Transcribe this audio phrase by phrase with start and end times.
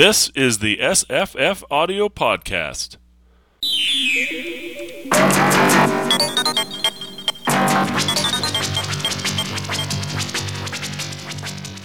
[0.00, 2.96] This is the SFF Audio Podcast.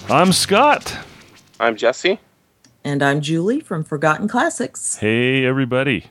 [0.10, 0.98] I'm Scott.
[1.60, 2.22] I'm Jesse.
[2.86, 4.96] And I'm Julie from Forgotten Classics.
[4.96, 6.06] Hey, everybody.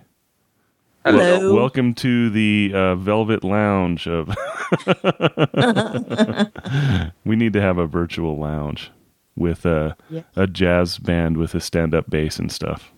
[1.07, 1.41] Hello.
[1.41, 4.29] Wel- welcome to the uh, Velvet Lounge of.
[7.25, 8.91] we need to have a virtual lounge
[9.37, 10.23] with a Yeah.
[10.37, 12.93] a jazz band with a stand up bass and stuff.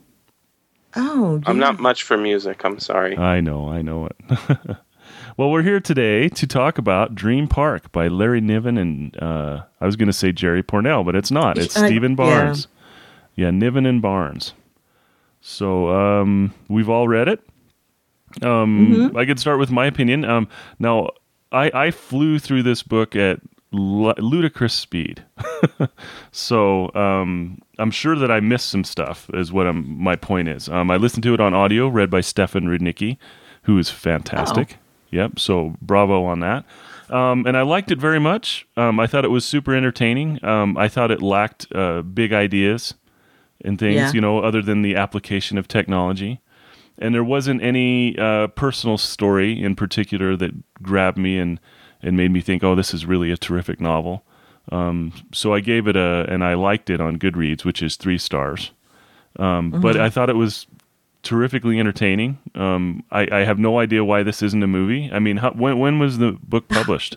[0.94, 2.64] Oh, I'm not much for music.
[2.64, 3.16] I'm sorry.
[3.18, 4.16] I know, I know it.
[5.36, 9.86] well, we're here today to talk about Dream Park by Larry Niven and uh, I
[9.86, 11.58] was going to say Jerry Pournelle, but it's not.
[11.58, 12.14] It's I- Steven.
[12.14, 12.68] Barnes.
[13.34, 13.50] Yeah.
[13.50, 14.54] Niven and Barnes.
[15.42, 17.40] So um, we've all read it.
[18.42, 19.16] Um, Mm-hmm.
[19.16, 20.24] I could start with my opinion.
[20.24, 21.10] Um, now,
[21.52, 25.24] I, I flew through this book at lu- ludicrous speed.
[26.32, 29.28] so um, I'm sure that I missed some stuff.
[29.34, 30.68] Is what I'm, my point is.
[30.68, 33.16] Um, I listened to it on audio, read by Stefan Rudnicki,
[33.62, 34.76] who is fantastic.
[35.10, 35.38] Yep.
[35.38, 36.64] So bravo on that.
[37.08, 38.66] Um, and I liked it very much.
[38.76, 40.44] Um, I thought it was super entertaining.
[40.44, 42.94] Um, I thought it lacked uh, big ideas
[43.64, 44.12] and things, Yeah.
[44.12, 46.40] you know, other than the application of technology.
[46.98, 51.60] And there wasn't any uh, personal story in particular that grabbed me and,
[52.06, 54.24] and made me think, oh, this is really a terrific novel.
[54.72, 58.18] Um, so I gave it a, and I liked it on Goodreads, which is three
[58.18, 58.70] stars.
[59.38, 60.66] Um, But I thought it was
[61.22, 62.38] terrifically entertaining.
[62.54, 65.10] Um, I, I have no idea why this isn't a movie.
[65.12, 67.16] I mean, how, when when was the book published?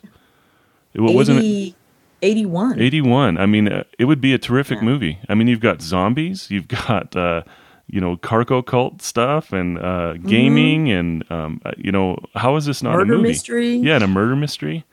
[0.94, 1.76] It wa- wasn't it
[2.22, 2.82] 81.
[2.82, 3.38] eighty one.
[3.38, 4.86] I mean, uh, it would be a terrific Yeah.
[4.86, 5.20] movie.
[5.30, 7.44] I mean, you've got zombies, you've got uh,
[7.90, 12.66] you know cargo cult stuff and uh, gaming, and um, uh, you know how is
[12.66, 13.00] this not Mm-hmm.
[13.00, 13.30] Murder a movie?
[13.30, 13.76] mystery.
[13.78, 14.86] Yeah, and a murder mystery.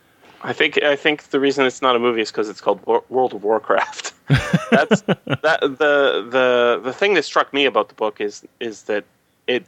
[0.42, 3.04] I think I think the reason it's not a movie is because it's called Wor-
[3.08, 4.12] World of Warcraft.
[4.70, 5.02] That's
[5.42, 9.04] that the the the thing that struck me about the book is is that
[9.46, 9.64] it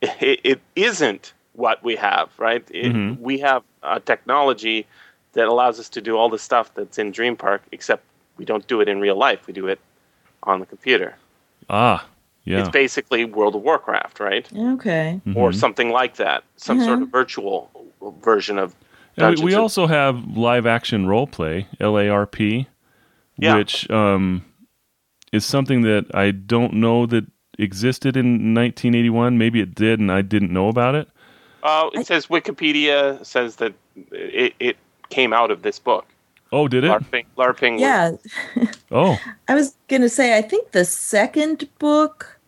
[0.00, 2.64] it, it isn't what we have, right?
[2.70, 3.18] It, Mhm.
[3.20, 4.86] We have a technology
[5.34, 8.02] that allows us to do all the stuff that's in Dream Park, except
[8.38, 9.46] we don't do it in real life.
[9.46, 9.80] We do it
[10.44, 11.14] on the computer.
[11.68, 12.04] Ah,
[12.44, 12.60] yeah.
[12.60, 14.48] It's basically World of Warcraft, right?
[14.56, 15.20] Okay.
[15.34, 15.54] Or Mhm.
[15.54, 16.44] something like that.
[16.56, 17.70] Some sort of virtual
[18.22, 18.74] version of
[19.16, 22.66] And we, we and- also have live action role play, LARP,
[23.38, 23.56] Yeah.
[23.56, 24.44] which um,
[25.32, 27.26] is something that I don't know that
[27.58, 29.38] existed in 1981.
[29.38, 31.08] Maybe it did, and I didn't know about it.
[31.62, 33.72] Uh, it says Wikipedia says that
[34.10, 34.76] it, it
[35.10, 36.06] came out of this book.
[36.52, 36.88] Oh, did it?
[36.90, 38.12] LARPing, LARPing Yeah.
[38.90, 39.18] Oh,
[39.48, 42.38] I was going to say, I think the second book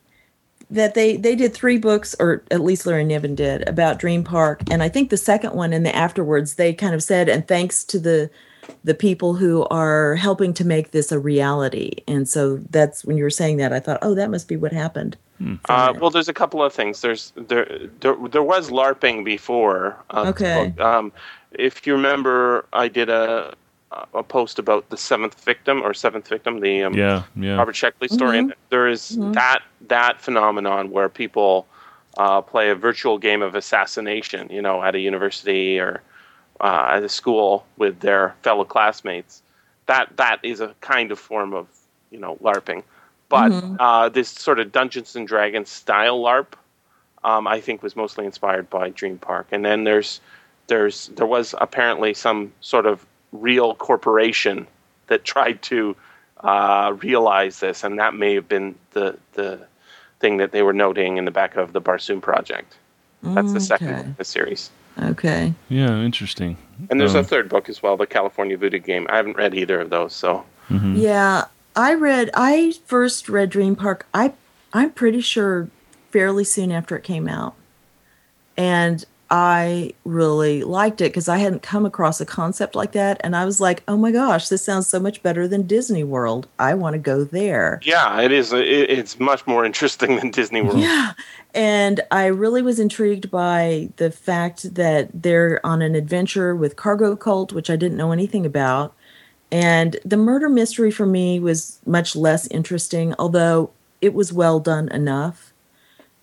[0.70, 4.62] that they they did three books or at least Larry Niven did about Dream Park
[4.70, 7.84] and I think the second one and the afterwards they kind of said and thanks
[7.84, 8.30] to the
[8.82, 13.24] the people who are helping to make this a reality and so that's when you
[13.24, 16.28] were saying that I thought oh that must be what happened from Uh, well, there's
[16.28, 17.00] a couple of things.
[17.02, 19.96] There's there there, there was LARPing before.
[20.10, 20.74] Uh, Okay.
[20.78, 21.12] Um,
[21.52, 23.54] if you remember, I did a
[24.14, 27.56] a post about the seventh victim or seventh victim, the um, yeah, yeah.
[27.56, 28.38] Robert Sheckley story.
[28.38, 31.66] And there is that that phenomenon where people
[32.16, 36.02] uh, play a virtual game of assassination, you know, at a university or
[36.60, 39.42] uh, at a school with their fellow classmates.
[39.86, 41.68] That that is a kind of form of
[42.10, 42.82] you know LARPing,
[43.28, 46.54] but uh, this sort of Dungeons and Dragons style LARP,
[47.22, 49.48] um, I think, was mostly inspired by Dream Park.
[49.52, 50.20] And then there's
[50.68, 53.04] there's there was apparently some sort of
[53.34, 54.66] real corporation
[55.08, 55.94] that tried to
[56.40, 59.60] uh, realize this, and that may have been the the
[60.20, 62.76] thing that they were noting in the back of the Barsoom project.
[63.22, 63.96] That's the second Okay.
[63.96, 64.70] book in the series.
[65.02, 66.56] okay Yeah, interesting.
[66.90, 69.06] And there's Um, a third book as well, the California Voodoo Game.
[69.10, 71.00] I haven't read either of those, so mhm.
[71.00, 71.44] Yeah,
[71.76, 72.30] I read.
[72.34, 74.06] I first read Dream Park.
[74.14, 74.32] I
[74.72, 75.68] I'm pretty sure
[76.10, 77.54] fairly soon after it came out,
[78.56, 83.34] and I really liked it because I hadn't come across a concept like that, and
[83.34, 86.46] I was like, oh my gosh, this sounds so much better than Disney World.
[86.58, 87.80] I want to go there.
[87.82, 88.52] yeah, it is.
[88.52, 90.80] Uh, it, it's much more interesting than Disney World.
[90.80, 91.12] Yeah.
[91.54, 97.16] And I really was intrigued by the fact that they're on an adventure with Cargo
[97.16, 98.94] Cult, which I didn't know anything about.
[99.52, 103.70] And the murder mystery for me was much less interesting, although
[104.00, 105.52] it was well done enough.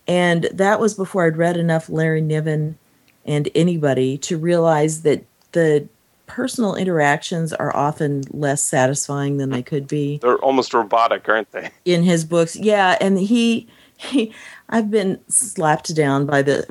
[0.06, 2.78] And that was before I'd read enough Larry Niven
[3.24, 5.86] and anybody to realize that the
[6.26, 11.70] personal interactions are often less satisfying than they could be They're almost robotic, aren't they?
[11.84, 12.56] in his books.
[12.56, 14.32] Yeah, and he, he
[14.68, 16.66] I've been slapped down by the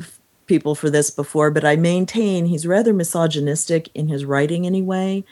[0.47, 5.23] people for this before, but I maintain he's rather misogynistic in his writing anyway.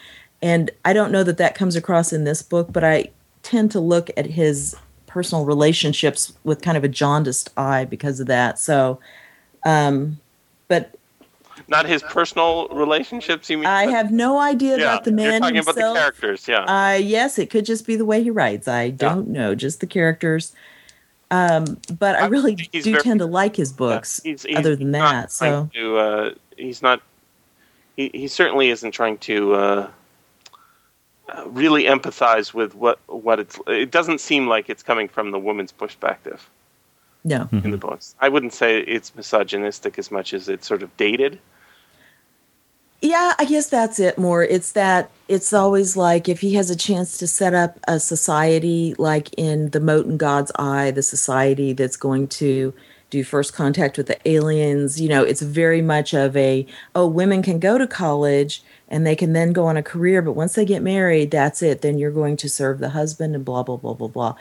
[0.41, 3.09] And I don't know that that comes across in this book, but I
[3.41, 4.75] tend to look at his
[5.07, 8.59] personal relationships with kind of a jaundiced eye because of that.
[8.59, 8.99] So,
[9.65, 10.19] um,
[10.67, 10.95] but
[11.69, 13.49] not his personal relationships.
[13.49, 13.67] You mean?
[13.67, 15.77] I have no idea yeah, about the man you're talking himself.
[15.77, 16.47] about the characters.
[16.47, 16.63] Yeah.
[16.63, 18.67] Uh, yes, it could just be the way he writes.
[18.67, 19.41] I don't yeah.
[19.41, 20.53] know, just the characters.
[21.31, 24.19] Um, but I really do very, tend to like his books.
[24.23, 27.01] Yeah, he's, he's, other than that, so to, uh, he's not.
[27.95, 29.89] He, he certainly isn't trying to uh,
[31.29, 33.59] uh, really empathize with what what it's.
[33.67, 36.49] It doesn't seem like it's coming from the woman's perspective.
[37.23, 37.75] No, in the mm-hmm.
[37.75, 41.37] books, I wouldn't say it's misogynistic as much as it's sort of dated.
[43.01, 44.43] Yeah, I guess that's it more.
[44.43, 48.93] It's that it's always like if he has a chance to set up a society
[48.97, 52.73] like in the in God's Eye, the society that's going to
[53.09, 57.41] do first contact with the aliens, you know, it's very much of a oh, women
[57.41, 60.65] can go to college and they can then go on a career, but once they
[60.65, 61.81] get married, that's it.
[61.81, 64.35] Then you're going to serve the husband and blah blah blah blah blah.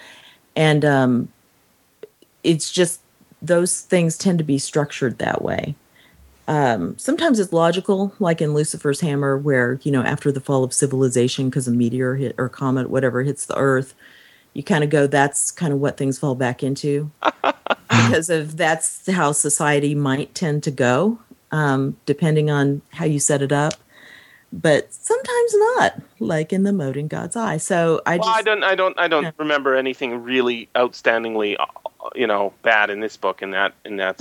[0.57, 1.29] And um
[2.43, 3.01] it's just
[3.41, 5.77] those things tend to be structured that way.
[6.49, 10.73] Um, sometimes it's logical, like in Lucifer's Hammer, where, you know, after the fall of
[10.73, 13.95] civilization, because a meteor hit or comet, whatever, hits the earth,
[14.55, 17.11] you kind of go, that's kind of what things fall back into.
[17.91, 21.19] because of that's how society might tend to go,
[21.53, 23.75] um, depending on how you set it up.
[24.51, 27.59] But sometimes not, like in the Mote in God's Eye.
[27.59, 29.31] So I well, just, I don't, I don't, I don't yeah.
[29.37, 31.57] remember anything really outstandingly
[32.15, 34.19] you know bad in this book and that and that.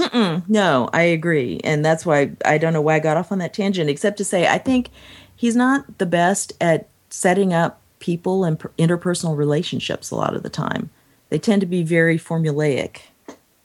[0.47, 3.53] No i agree and that's why i don't know why i got off on that
[3.53, 4.89] tangent except to say i think
[5.35, 10.49] he's not the best at setting up people and interpersonal relationships a lot of the
[10.49, 10.89] time
[11.29, 13.01] they tend to be very formulaic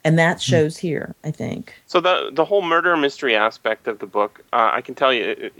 [0.03, 0.51] and that hmm.
[0.51, 4.71] shows here i think so the the whole murder mystery aspect of the book uh,
[4.73, 5.51] i can tell you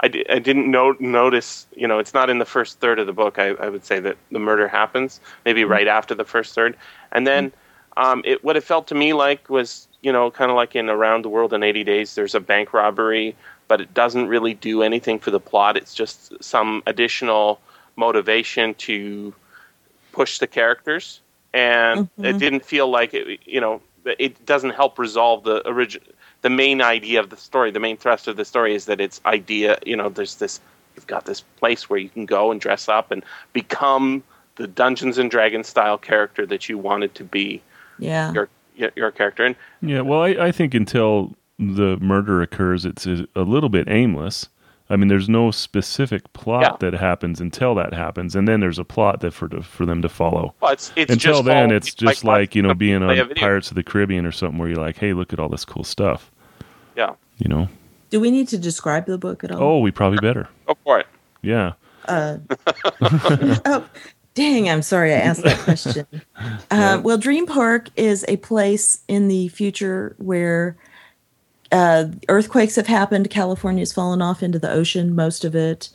[0.00, 3.06] I, di- I didn't no- notice, you know, it's not in the first third of
[3.06, 3.38] the book.
[3.38, 5.72] I, I would say that the murder happens maybe mm-hmm.
[5.72, 6.76] right after the first third.
[7.12, 7.60] And then mm-hmm
[7.96, 10.88] um, it, what it felt to me like was, you know, kind of like in
[10.88, 13.34] Around the World in 80 Days, there's a bank robbery,
[13.68, 15.76] but it doesn't really do anything for the plot.
[15.76, 17.60] It's just some additional
[17.96, 19.34] motivation to
[20.12, 21.20] push the characters.
[21.54, 22.24] And mm-hmm.
[22.26, 26.06] it didn't feel like it, you know, it doesn't help resolve the original,
[26.46, 27.72] the main idea of the story.
[27.72, 30.60] The main thrust of the story is that it's idea, you know, there's this,
[30.94, 34.22] you've got this place where you can go and dress up and become
[34.54, 37.60] the Dungeons and Dragons style character that you wanted to be
[37.98, 38.48] yeah your
[38.94, 43.40] your character and yeah well I, I think until the murder occurs it's a, a
[43.40, 44.50] little bit aimless
[44.88, 46.90] I mean, there's no specific plot yeah.
[46.90, 50.00] that happens until that happens, and then there's a plot that for to, for them
[50.02, 50.54] to follow.
[50.60, 53.74] Well, it's, it's until then, it's just like, like you know being on Pirates of
[53.74, 56.30] the Caribbean or something where you're like, hey, look at all this cool stuff.
[56.96, 57.14] Yeah.
[57.38, 57.68] You know.
[58.10, 59.62] Do we need to describe the book at all?
[59.62, 60.48] Oh, we probably better.
[60.66, 61.06] Go for it.
[61.42, 61.72] Yeah.
[62.06, 62.38] Uh,
[63.00, 63.86] oh,
[64.36, 66.06] Dang, I'm sorry I asked that question.
[66.70, 70.76] uh, well, Dream Park is a place in the future where
[71.72, 73.30] uh, earthquakes have happened.
[73.30, 75.88] California's fallen off into the ocean, most of it,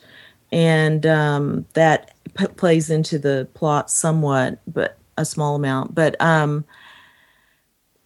[0.50, 5.94] and um, that p- plays into the plot somewhat, but a small amount.
[5.94, 6.64] But um,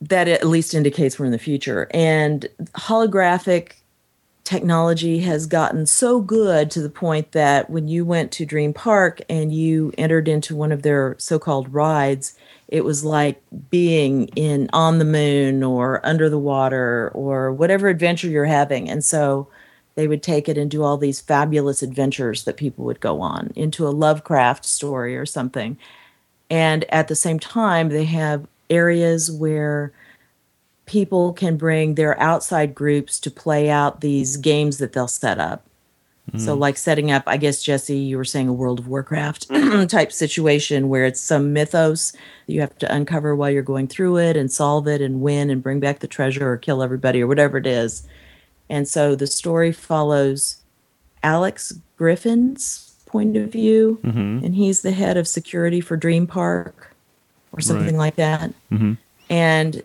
[0.01, 1.89] that at least indicates we're in the future.
[1.93, 3.73] And holographic
[4.45, 9.21] technology has gotten so good to the point that when you went to Dream Park
[9.29, 12.39] and you entered into one of their so-called rides,
[12.69, 18.29] it was like being in on the moon or under the water or whatever adventure
[18.29, 18.89] you're having.
[18.89, 19.49] And so
[19.97, 23.51] they would take it and do all these fabulous adventures that people would go on
[23.57, 25.77] into a Lovecraft story or something.
[26.51, 29.93] And at the same time, they have areas where
[30.87, 35.67] people can bring their outside groups to play out these games that they'll set up.
[36.33, 36.41] Mm.
[36.41, 39.49] So, like setting up, I guess, Jesse, you were saying a World of Warcraft
[39.89, 44.19] type situation where it's some mythos that you have to uncover while you're going through
[44.19, 47.27] it and solve it and win and bring back the treasure or kill everybody or
[47.27, 48.07] whatever it is.
[48.69, 50.63] And so the story follows
[51.23, 54.45] Alex Griffin's point of view, mm-hmm.
[54.45, 56.96] and he's the head of security for Dream Park
[57.57, 58.07] or something right.
[58.07, 58.53] like that.
[58.71, 58.95] Mm-hmm.
[59.31, 59.83] And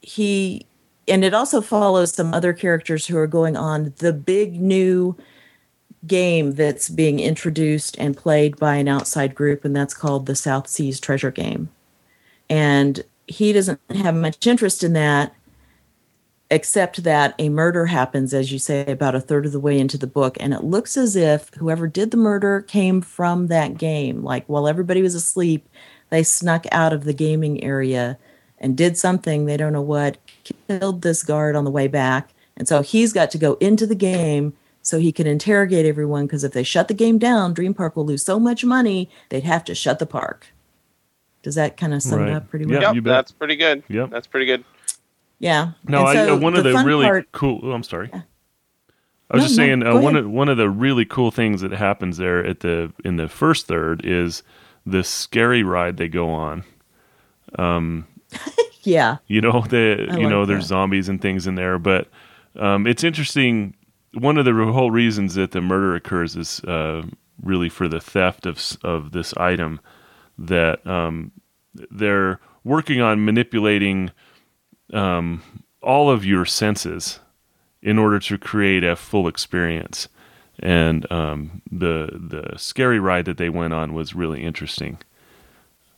[0.00, 0.66] he
[1.08, 5.16] and it also follows some other characters who are going on the big new
[6.06, 10.68] game that's being introduced and played by an outside group and that's called the South
[10.68, 11.68] Seas Treasure Game.
[12.48, 15.34] And he doesn't have much interest in that
[16.50, 19.98] except that a murder happens as you say about a third of the way into
[19.98, 24.22] the book and it looks as if whoever did the murder came from that game
[24.22, 25.68] like while everybody was asleep
[26.10, 28.18] they snuck out of the gaming area
[28.58, 30.16] and did something they don't know what
[30.68, 33.94] killed this guard on the way back and so he's got to go into the
[33.94, 37.96] game so he can interrogate everyone because if they shut the game down dream park
[37.96, 40.46] will lose so much money they'd have to shut the park
[41.42, 42.28] Does that kind of sum Right.
[42.30, 42.94] it up pretty Yeah, well?
[42.94, 43.82] Yep, that's pretty good.
[43.88, 44.10] Yep.
[44.10, 44.64] That's pretty good.
[45.38, 45.72] Yeah.
[45.86, 47.60] No, And I, so uh, one of the, really part- cool.
[47.62, 48.10] Oh, I'm sorry.
[48.12, 48.22] I
[49.34, 50.24] was No, just saying go uh, one ahead.
[50.24, 53.66] of one of the really cool things that happens there at the in the first
[53.66, 54.42] third is
[54.86, 56.64] the scary ride they go on.
[57.58, 58.06] Um,
[58.82, 59.18] yeah.
[59.26, 60.68] You know, the you know like there's that.
[60.68, 62.08] zombies and things in there, but
[62.58, 63.74] um, it's interesting.
[64.14, 67.02] One of the whole reasons that the murder occurs is uh,
[67.42, 69.80] really for the theft of of this item
[70.38, 71.32] that um,
[71.90, 74.10] they're working on manipulating
[74.92, 75.42] um,
[75.82, 77.20] all of your senses
[77.82, 80.08] in order to create a full experience.
[80.60, 84.98] And um, the the scary ride that they went on was really interesting.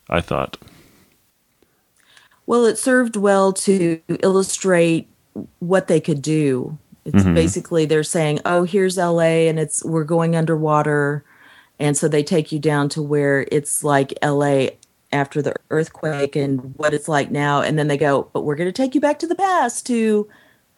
[0.08, 0.56] I thought.
[2.46, 5.08] Well, it served well to illustrate
[5.58, 6.78] what they could do.
[7.04, 11.24] It's basically they're saying, "Oh, here's LA and it's we're going underwater."
[11.78, 14.68] And so they take you down to where it's like LA
[15.12, 18.68] after the earthquake and what it's like now and then they go, "But we're going
[18.68, 20.28] to take you back to the past to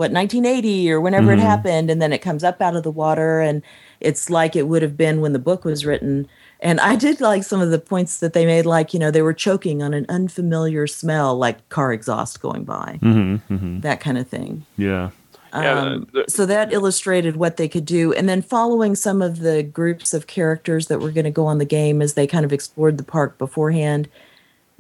[0.01, 3.41] what 1980 or whenever it happened." And then it comes up out of the water
[3.41, 3.63] and
[4.01, 6.27] it's like it would have been when the book was written.
[6.63, 9.23] And I did like some of the points that they made like, you know, they
[9.23, 12.99] were choking on an unfamiliar smell like car exhaust going by.
[13.03, 14.65] Mm-hmm, That kind of thing.
[14.77, 15.11] Yeah.
[15.53, 18.13] Yeah, Um, the- the- so that illustrated what they could do.
[18.13, 21.59] And then following some of the groups of characters that were going to go on
[21.59, 24.09] the game as they kind of explored the park beforehand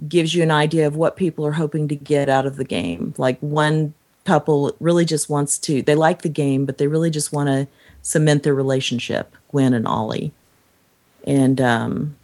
[0.08, 3.12] gives you an idea of what people are hoping to get out of the game.
[3.18, 3.92] Like one
[4.30, 7.66] couple really just wants to, they like the game, but they really just want to
[8.02, 10.32] cement their relationship, Gwen and Ollie.
[11.26, 12.16] And um,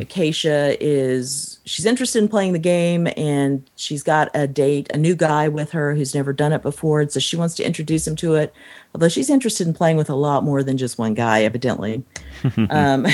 [0.00, 5.14] Acacia is she's interested in playing the game and she's got a date, a new
[5.14, 8.16] guy with her who's never done it before, and so she wants to introduce him
[8.16, 8.52] to it.
[8.94, 12.04] Although she's interested in playing with a lot more than just one guy, evidently.
[12.70, 13.06] um,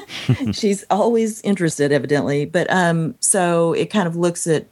[0.52, 2.44] she's always interested, evidently.
[2.44, 4.66] But um, so it kind of looks at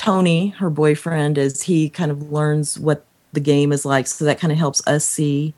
[0.00, 3.04] Tony, her boyfriend, as he kind of learns what
[3.34, 4.06] the game is like.
[4.06, 5.52] So that kind of helps us see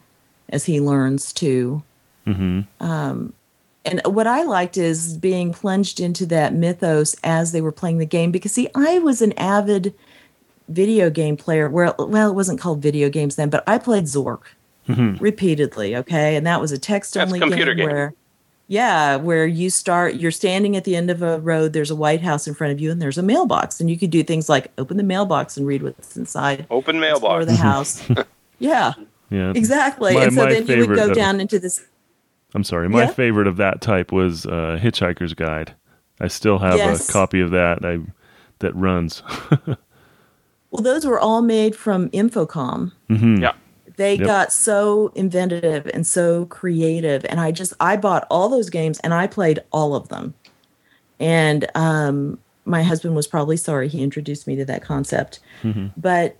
[0.49, 1.82] as he learns too
[2.26, 2.61] mm-hmm.
[2.84, 3.32] um,
[3.84, 8.06] and what I liked is being plunged into that mythos as they were playing the
[8.06, 9.94] game because see, I was an avid
[10.68, 11.68] video game player.
[11.68, 14.42] Well, well, it wasn't called video games then, but I played Zork
[14.88, 15.22] mm-hmm.
[15.22, 15.96] repeatedly.
[15.96, 17.94] Okay, and that was a text only computer game game.
[17.94, 18.14] where.
[18.73, 22.23] Yeah, where you start, you're standing at the end of a road, there's a White
[22.23, 23.81] House in front of you, and there's a mailbox.
[23.81, 27.43] And you could do things like open the mailbox and read what's inside, Open mailbox,
[27.43, 28.02] or the house.
[28.59, 28.95] yeah,
[29.29, 29.52] Yeah.
[29.55, 30.14] exactly.
[30.14, 31.85] My- and so then you would favorite go of- down into this
[32.55, 32.88] I'm sorry.
[32.88, 33.11] My Yeah?
[33.11, 35.75] favorite of that type was uh, Hitchhiker's Guide.
[36.21, 37.09] I still have Yes.
[37.09, 37.85] a copy of that.
[37.85, 37.99] I
[38.61, 39.23] that runs.
[40.71, 42.93] Well, those were all made from Infocom.
[43.11, 43.43] Mm-hmm.
[43.43, 43.52] Yeah.
[43.96, 44.26] They Yep.
[44.26, 49.12] got so inventive and so creative, and I just I bought all those games and
[49.12, 50.34] I played all of them.
[51.20, 55.40] And um, my husband was probably sorry he introduced me to that concept,
[55.96, 56.37] but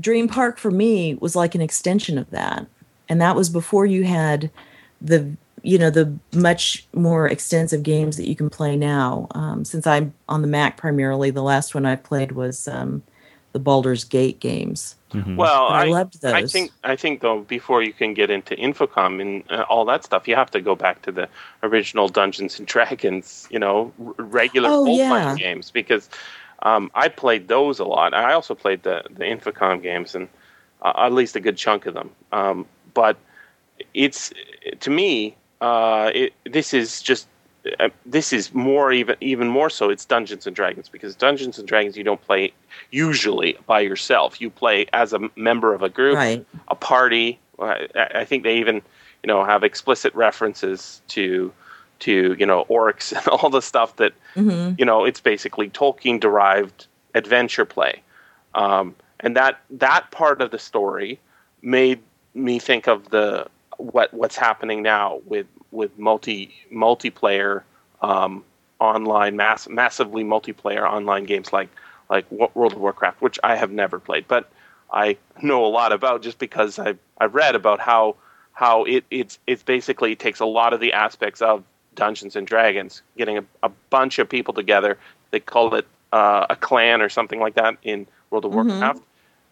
[0.00, 2.66] Dream Park for me was like an extension of that,
[3.08, 4.50] and that was before you had
[5.00, 5.32] the
[5.62, 9.28] you know the much more extensive games that you can play now.
[9.32, 13.02] Um, since I'm on the Mac primarily, the last one I played was um,
[13.52, 14.96] the Baldur's Gate games.
[15.36, 19.20] Well, I I, loved I think I think though before you can get into Infocom
[19.20, 21.28] and uh, all that stuff, you have to go back to the
[21.62, 25.34] original Dungeons and Dragons, you know, r- regular Oh, role yeah.
[25.36, 26.08] games because
[26.62, 28.14] um, I played those a lot.
[28.14, 30.28] I also played the the Infocom games and
[30.82, 32.10] uh, at least a good chunk of them.
[32.32, 33.16] Um, but
[33.94, 34.32] it's
[34.80, 37.28] to me, uh, it, this is just.
[37.78, 39.88] Uh, this is more even even more so.
[39.88, 42.52] It's Dungeons and Dragons because Dungeons and Dragons you don't play
[42.90, 44.40] usually by yourself.
[44.40, 46.44] You play as a member of a group, Right.
[46.68, 47.38] a party.
[47.60, 48.76] I, I think they even
[49.22, 51.52] you know have explicit references to
[52.00, 56.18] to you know orcs and all the stuff that hmm you know it's basically Tolkien
[56.18, 58.02] derived adventure play,
[58.54, 61.20] um, and that that part of the story
[61.60, 62.00] made
[62.34, 67.62] me think of the what what's happening now with with multi multiplayer
[68.00, 68.44] um,
[68.78, 71.68] online mass massively multiplayer online games like
[72.10, 74.50] like World of Warcraft, which I have never played, but
[74.92, 78.16] I know a lot about just because I've I've read about how
[78.52, 81.64] how it it's it's basically takes a lot of the aspects of
[81.94, 84.98] Dungeons and Dragons, getting a, a bunch of people together.
[85.30, 89.02] They call it uh, a clan or something like that in World of Warcraft,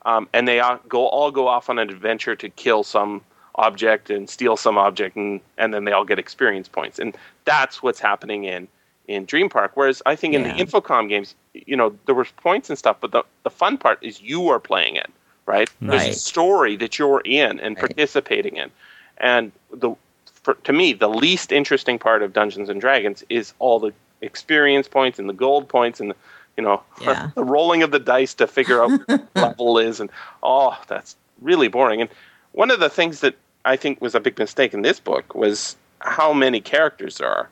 [0.04, 3.22] um, and they all go all go off on an adventure to kill some
[3.56, 7.82] object and steal some object, and and then they all get experience points, and that's
[7.82, 8.68] what's happening in
[9.08, 9.72] in Dream Park.
[9.74, 13.12] Whereas I think in the Infocom games, you know, there was points and stuff, but
[13.12, 15.10] the the fun part is you are playing it,
[15.46, 15.68] right?
[15.82, 17.80] There's a story that you're in and Right.
[17.80, 18.70] participating in,
[19.18, 19.94] and the
[20.42, 23.92] for, to me the least interesting part of Dungeons and Dragons is all the
[24.22, 26.16] experience points and the gold points and the,
[26.56, 27.28] you know Yeah.
[27.34, 30.10] the rolling of the dice to figure out what level is and
[30.42, 32.10] oh that's really boring and
[32.52, 35.76] one of the things that i think was a big mistake in this book was
[36.00, 37.48] how many characters there are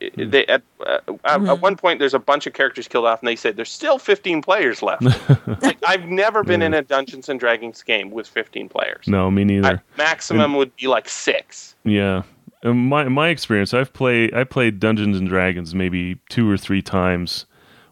[0.00, 3.04] I- I- they, at, uh, at, at one point there's a bunch of characters killed
[3.06, 5.02] off and they said there's still 15 players left
[5.62, 9.44] like i've never been in a dungeons and dragons game with 15 players No, me
[9.44, 9.68] neither.
[9.68, 12.22] I- maximum would be like six Yeah.
[12.62, 16.80] In my my experience, I've played I played Dungeons and Dragons maybe two or three
[16.80, 17.44] times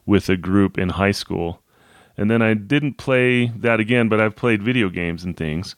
[0.06, 1.60] with a group in high school,
[2.16, 4.08] and then I didn't play that again.
[4.08, 5.76] But I've played video games and things.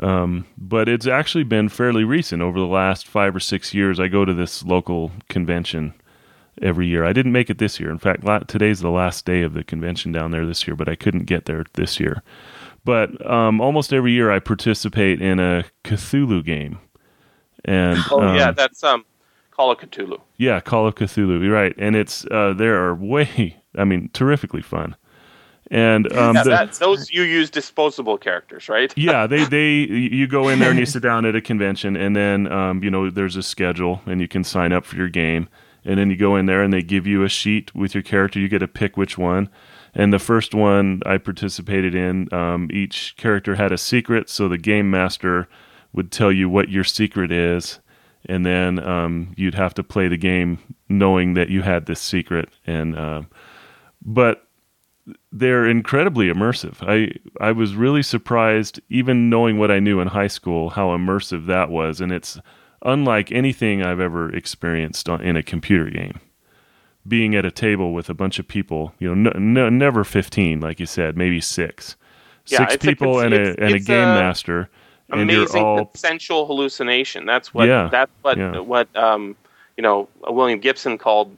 [0.00, 3.98] Um, but it's actually been fairly recent over the last five or six years.
[3.98, 5.94] I go to this local convention
[6.62, 7.04] every year.
[7.04, 7.90] I didn't make it this year.
[7.90, 10.88] In fact, la- today's the last day of the convention down there this year, but
[10.88, 12.22] I couldn't get there this year.
[12.84, 16.78] But um, almost every year, I participate in a Cthulhu game.
[17.64, 19.04] And oh um, yeah that's um
[19.50, 21.42] call of cthulhu yeah, Call of Cthulhu.
[21.42, 24.96] You're right, and it's uh, there are way, I mean, terrifically fun.
[25.70, 30.26] And um, yeah, the- that, those you use disposable characters right yeah, they they you
[30.26, 33.10] go in there and you sit down at a convention, and then um, you know
[33.10, 35.48] there's a schedule, and you can sign up for your game,
[35.84, 38.38] and then you go in there and they give you a sheet with your character.
[38.40, 39.48] You get to pick which one.
[39.94, 44.58] And the first one I participated in, um, each character had a secret, so the
[44.58, 45.48] game master
[45.92, 47.80] would tell you what your secret is,
[48.26, 50.58] and then um, you'd have to play the game
[50.88, 52.50] knowing that you had this secret.
[52.66, 53.28] And um,
[54.02, 54.46] but
[55.32, 56.76] they're incredibly immersive.
[56.80, 61.46] I I was really surprised, even knowing what I knew in high school, how immersive
[61.46, 62.38] that was, and it's
[62.82, 66.20] unlike anything I've ever experienced on, in a computer game.
[67.06, 69.30] Being at a table with a bunch of people, you know,
[69.70, 71.96] never fifteen, like you said, maybe six,
[72.46, 74.68] Yeah, six it's a people and a and a game a master,
[75.10, 77.24] and you're amazing all consensual hallucination.
[77.24, 78.58] That's what Yeah, that's what yeah.
[78.58, 79.36] what um,
[79.78, 81.34] you know William Gibson called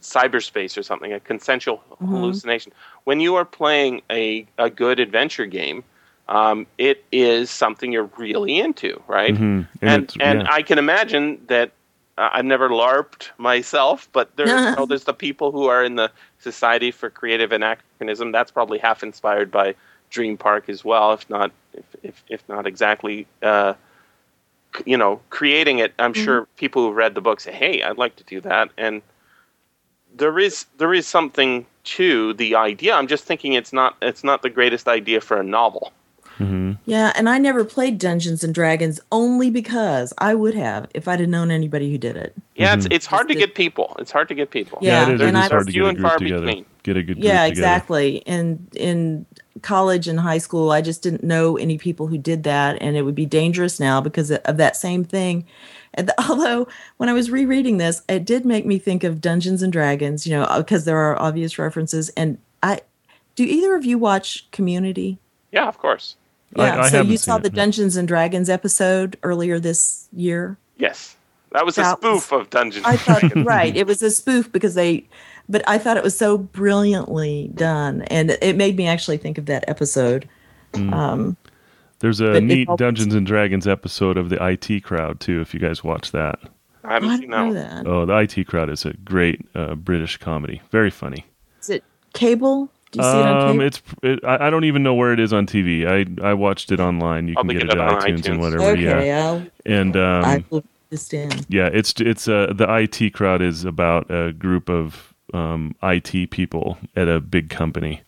[0.00, 2.72] cyberspace or something, a consensual hallucination.
[3.04, 5.84] When you are playing a, a good adventure game,
[6.28, 9.34] um, it is something you're really into, right?
[9.34, 10.48] Mhm, and And it's- and yeah.
[10.52, 11.70] I can imagine that.
[12.18, 15.94] Uh, I've never LARPed myself, but there's you know, there's the people who are in
[15.96, 18.32] the Society for Creative Anachronism.
[18.32, 19.74] That's probably half inspired by
[20.10, 23.26] Dream Park as well, if not if if, if not exactly.
[23.42, 23.78] Uh, c-
[24.84, 25.92] you know, creating it.
[25.98, 26.24] I'm mm-hmm.
[26.24, 29.02] sure people who've read the book say, "Hey, I'd like to do that." And
[30.14, 32.94] there is there is something to the idea.
[32.94, 35.92] I'm just thinking it's not it's not the greatest idea for a novel.
[36.38, 36.72] Mm-hmm.
[36.86, 41.20] Yeah, and I never played Dungeons and Dragons only because I would have if I'd
[41.20, 42.34] have known anybody who did it.
[42.56, 42.92] Yeah, it's mm-hmm.
[42.92, 43.94] it's hard to the- get people.
[43.98, 44.78] It's hard to get people.
[44.80, 46.18] Yeah, it is, and it is I- hard to few get a and group far
[46.18, 46.46] together.
[46.46, 46.64] between.
[46.82, 47.50] Get a good group Yeah, together.
[47.50, 48.22] exactly.
[48.26, 49.26] And in
[49.62, 53.02] college and high school, I just didn't know any people who did that, and it
[53.02, 55.44] would be dangerous now because of that same thing.
[55.94, 59.62] And the, although when I was rereading this, it did make me think of Dungeons
[59.62, 62.08] and Dragons, you know, uh, because there are obvious references.
[62.10, 62.80] And I,
[63.34, 65.18] do either of you watch Community?
[65.52, 66.16] Yeah, of course.
[66.56, 67.56] Yeah, I so you saw it, the no.
[67.56, 70.56] Dungeons and Dragons episode earlier this year.
[70.78, 71.14] Yes,
[71.52, 72.84] that was a That was- spoof of Dungeons.
[72.86, 73.46] I and thought Dragons.
[73.46, 75.04] right, it was a spoof because they,
[75.48, 79.46] but I thought it was so brilliantly done, and it made me actually think of
[79.46, 80.28] that episode.
[80.74, 80.92] Mm.
[80.92, 81.36] Um,
[81.98, 85.40] There's a But neat Dungeons and Dragons episode of the IT Crowd too.
[85.40, 86.38] If you guys watch that,
[86.84, 87.52] I haven't I seen that.
[87.54, 87.86] that.
[87.86, 90.62] oh, the IT Crowd is a great uh, British comedy.
[90.70, 91.26] Very funny.
[91.60, 91.84] Is it
[92.14, 92.70] cable?
[92.92, 93.66] Do you see it on Um, cable?
[93.66, 95.86] it's it, I, I don't even know where it is on TV.
[95.86, 97.28] I I watched it online.
[97.28, 98.62] You Probably can get get it it on on iTunes, and whatever.
[98.62, 100.24] okay, Yeah, I'll, and um,
[100.92, 105.74] I will yeah, it's it's uh, the IT crowd is about a group of um,
[105.82, 108.02] IT people at a big company,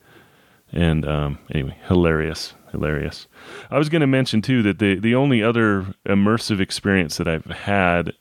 [0.73, 3.29] and um, anyway, hilarious, hilarious.
[3.71, 7.45] I was going to mention too that the the only other immersive experience that I've
[7.47, 8.15] had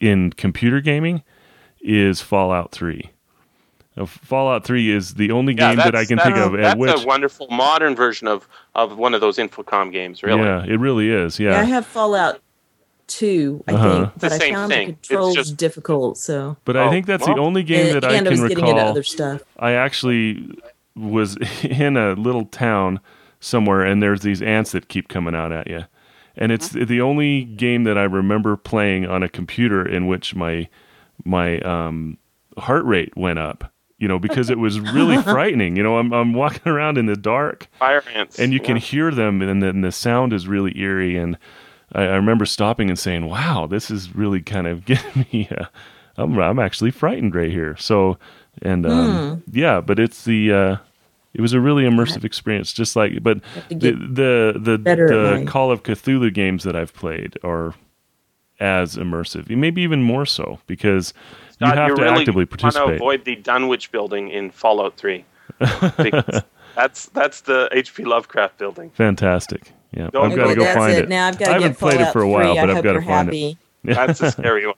[0.00, 1.22] in computer gaming
[1.80, 3.10] is Fallout Three.
[3.96, 6.54] Now, Fallout Three is the only Yeah, game that I that's- can think that's- of
[6.56, 10.22] at That's which a wonderful modern version of of one of those Infocom games.
[10.22, 10.42] Really.
[10.42, 11.40] yeah, it really is.
[11.40, 11.52] Yeah.
[11.52, 12.42] Yeah, I have Fallout
[13.06, 13.90] two, I Uh-huh.
[13.90, 14.86] think, It's the but I found thing.
[14.88, 16.18] the It's controls just- difficult.
[16.18, 18.32] So but I Oh, think that's well, the only game and, that I and I
[18.32, 18.90] can was getting into recall.
[18.90, 19.42] other stuff.
[19.58, 20.48] I actually
[20.94, 23.00] was in a little town
[23.40, 25.84] somewhere, and there's these ants that keep coming out at you.
[26.36, 30.68] And it's the only game that I remember playing on a computer in which my
[31.24, 32.18] my um,
[32.58, 33.72] heart rate went up.
[33.98, 35.76] You know, because it was really frightening.
[35.76, 38.38] You know, I'm I'm walking around in the dark, Fire ants.
[38.38, 41.16] and you can hear them, and then the sound is really eerie.
[41.16, 41.38] And
[41.96, 45.48] I, I remember stopping and saying, "Wow, this is really kind of getting me.
[45.50, 45.66] Uh,
[46.16, 48.18] I'm I'm actually frightened right here." So,
[48.62, 50.76] and um, yeah, but it's the uh,
[51.34, 53.22] it was a really immersive experience, just like.
[53.22, 57.74] But the the the, better the Call of Cthulhu games that I've played are
[58.60, 61.12] as immersive, maybe even more so, because
[61.60, 62.94] you have to really actively want to participate.
[62.96, 65.24] avoid the Dunwich building in Fallout 3.
[66.74, 68.04] That's that's the H.P.
[68.04, 68.90] Lovecraft building.
[68.90, 69.72] Fantastic.
[69.96, 71.04] Yeah, Don't I've got to go that's find it.
[71.04, 71.08] it.
[71.08, 72.60] Now I've got to I haven't get played it for a while, 3.
[72.62, 73.46] but I I've got to find happy.
[73.50, 73.58] it.
[73.94, 74.76] That's a scary one.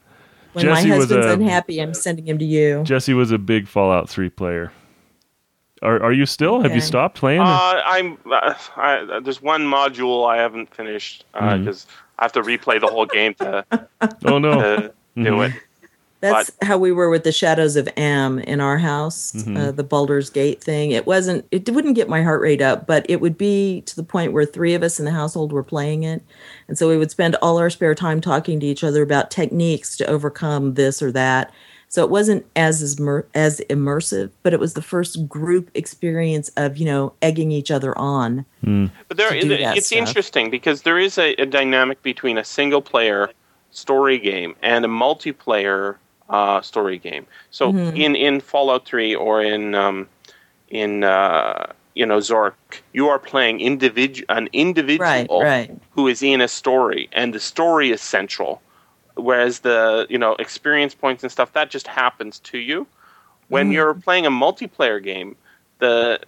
[0.52, 2.82] When Jesse my was husband's a- unhappy, I'm sending him to you.
[2.84, 4.72] Jesse was a big Fallout 3 player.
[5.82, 6.60] Are are you still?
[6.60, 7.40] Have you stopped playing?
[7.40, 7.44] Uh,
[7.84, 8.18] I'm.
[8.28, 11.86] Uh, I, there's one module I haven't finished because
[12.18, 13.64] I have to replay the whole game to,
[14.24, 14.60] oh no.
[14.60, 15.52] to do it.
[16.20, 19.56] That's how we were with the Shadows of Amn in our house, Mm-hmm.
[19.56, 20.90] uh, the Baldur's Gate thing.
[20.90, 24.02] It wasn't, it wouldn't get my heart rate up, but it would be to the
[24.02, 26.22] point where three of us in the household were playing it.
[26.66, 29.96] And so we would spend all our spare time talking to each other about techniques
[29.98, 31.52] to overcome this or that.
[31.90, 33.00] So it wasn't as as,
[33.34, 37.96] as immersive, but it was the first group experience of, you know, egging each other
[37.96, 38.44] on.
[38.62, 39.98] But there, to do that it's stuff.
[40.00, 43.30] interesting because there is a, a dynamic between a single player
[43.70, 45.96] story game and a multiplayer
[46.28, 47.26] uh, story game.
[47.50, 47.94] So Mm-hmm.
[47.94, 50.08] in, in Fallout 3 or in um,
[50.68, 52.54] in uh, you know Zork,
[52.92, 55.70] you are playing individual an individual Right, right.
[55.90, 58.62] who is in a story, and the story is central.
[59.14, 62.86] Whereas the you know experience points and stuff that just happens to you.
[63.48, 63.72] When Mm-hmm.
[63.72, 65.36] you're playing a multiplayer game,
[65.78, 66.20] the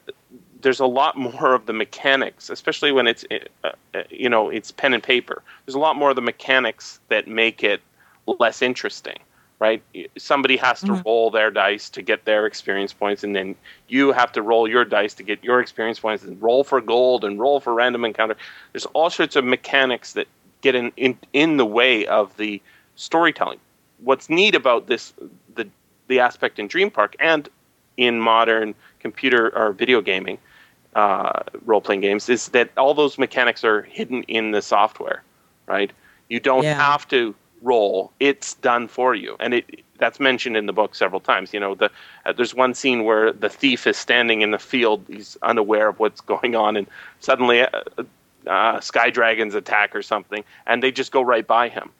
[0.60, 3.24] there's a lot more of the mechanics, especially when it's
[3.64, 5.42] uh, uh, you know it's pen and paper.
[5.64, 7.80] There's a lot more of the mechanics that make it
[8.26, 9.18] less interesting,
[9.60, 9.82] right?
[10.18, 13.54] Somebody has to roll their dice to get their experience points, and then
[13.88, 17.24] you have to roll your dice to get your experience points, and roll for gold
[17.24, 18.36] and roll for random encounter.
[18.72, 20.26] There's all sorts of mechanics that
[20.62, 22.60] get in in, in the way of the
[22.96, 23.60] storytelling.
[24.02, 25.12] What's neat about this
[25.54, 25.68] the
[26.08, 27.48] the aspect in Dream Park and
[27.96, 30.38] in modern computer or video gaming
[30.94, 35.22] uh, role playing games is that all those mechanics are hidden in the software,
[35.66, 35.92] right?
[36.28, 36.80] You don't Yeah.
[36.80, 41.20] have to roll; it's done for you, and it that's mentioned in the book several
[41.20, 41.52] times.
[41.52, 41.90] You know, the
[42.26, 45.98] uh, there's one scene where the thief is standing in the field; he's unaware of
[45.98, 46.86] what's going on, and
[47.20, 47.62] suddenly.
[47.62, 47.68] Uh,
[48.46, 51.90] uh, sky dragons attack or something, and they just go right by him.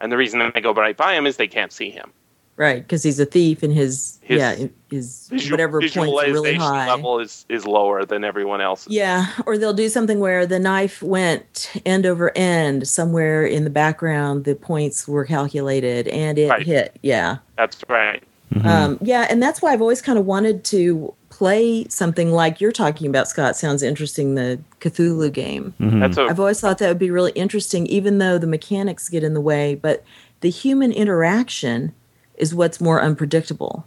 [0.00, 2.12] And the reason they go right by him is they can't see him.
[2.56, 2.82] Right.
[2.82, 4.54] Because he's a thief and his, His yeah,
[4.90, 6.86] his Visual, whatever points really high.
[6.86, 8.92] level is, is lower than everyone else's.
[8.92, 13.70] Yeah, or they'll do something where the knife went end over end somewhere in the
[13.70, 14.44] background.
[14.44, 16.64] The points were calculated and it Right.
[16.64, 16.96] hit.
[17.02, 18.22] Yeah, That's right.
[18.64, 22.70] um, yeah, and that's why I've always kind of wanted to play something like you're
[22.70, 23.26] talking about.
[23.26, 24.36] Scott sounds interesting.
[24.36, 25.74] The Cthulhu game.
[25.80, 29.24] That's a, I've always thought that would be really interesting, even though the mechanics get
[29.24, 29.74] in the way.
[29.74, 30.04] But
[30.40, 31.92] the human interaction
[32.36, 33.84] is what's more unpredictable.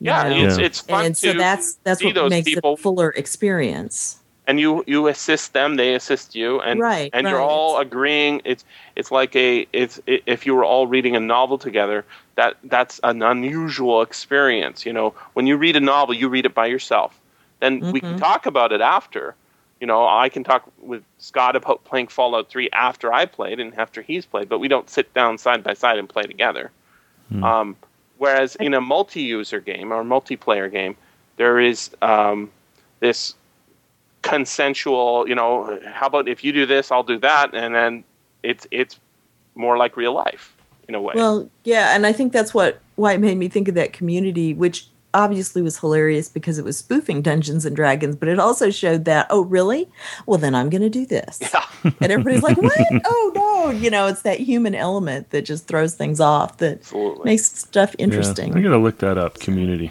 [0.00, 0.44] you yeah, know?
[0.44, 4.18] it's it's fun and to so that's that's what makes people, it fuller experience.
[4.46, 8.40] and you you assist them, they assist you, and Right, and you're all agreeing.
[8.44, 8.64] It's
[8.96, 12.04] it's like a it's if you were all reading a novel together.
[12.36, 14.86] That that's an unusual experience.
[14.86, 17.20] You know, when you read a novel, you read it by yourself.
[17.60, 18.18] Then we can Mm-hmm.
[18.18, 19.34] talk about it after.
[19.80, 23.74] You know, I can talk with Scott about playing Fallout 3 after I played and
[23.78, 26.70] after he's played, but we don't sit down side by side and play together.
[27.44, 27.76] Um,
[28.18, 30.96] whereas in a multi-user game or multiplayer game,
[31.36, 32.50] there is um,
[33.00, 33.34] this
[34.22, 35.28] consensual.
[35.28, 38.04] You know, how about if you do this, I'll do that, and then
[38.42, 38.98] it's it's
[39.54, 40.54] more like real life
[40.88, 41.14] in a way.
[41.16, 44.54] Well, yeah, and I think that's what why it made me think of that community,
[44.54, 49.04] which obviously was hilarious because it was spoofing Dungeons and Dragons, but it also showed
[49.06, 49.88] that, oh, really?
[50.26, 51.40] Well, then I'm going to do this.
[51.82, 52.76] And everybody's like, what?
[53.06, 53.70] oh, no.
[53.70, 57.24] You know, it's that human element that just throws things off that Absolutely.
[57.24, 58.54] makes stuff Yeah, interesting.
[58.54, 59.40] I gotta look that up.
[59.40, 59.90] Community.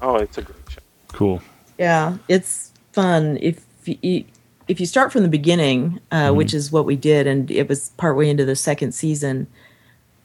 [0.00, 0.78] oh, it's a great show.
[1.08, 1.42] Cool.
[1.76, 4.24] Yeah, it's fun if you
[4.68, 7.88] if you start from the beginning, uh, which is what we did, and it was
[7.96, 9.48] partway into the second season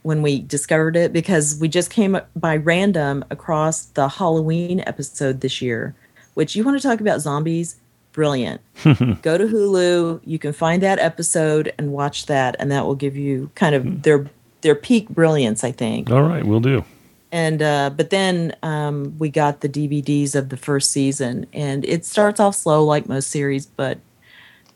[0.03, 5.61] when we discovered it because we just came by random across the Halloween episode this
[5.61, 5.95] year.
[6.35, 7.77] Which you want to talk about zombies?
[8.11, 8.61] Brilliant.
[8.83, 10.21] Go to Hulu.
[10.23, 14.03] You can find that episode and watch that, and that will give you kind of
[14.03, 14.29] their
[14.61, 15.63] their peak brilliance.
[15.63, 16.85] I think All right, we'll do.
[17.31, 22.05] and uh, but then um, we got the DVDs of the first season, and it
[22.05, 23.97] starts off slow like most series, but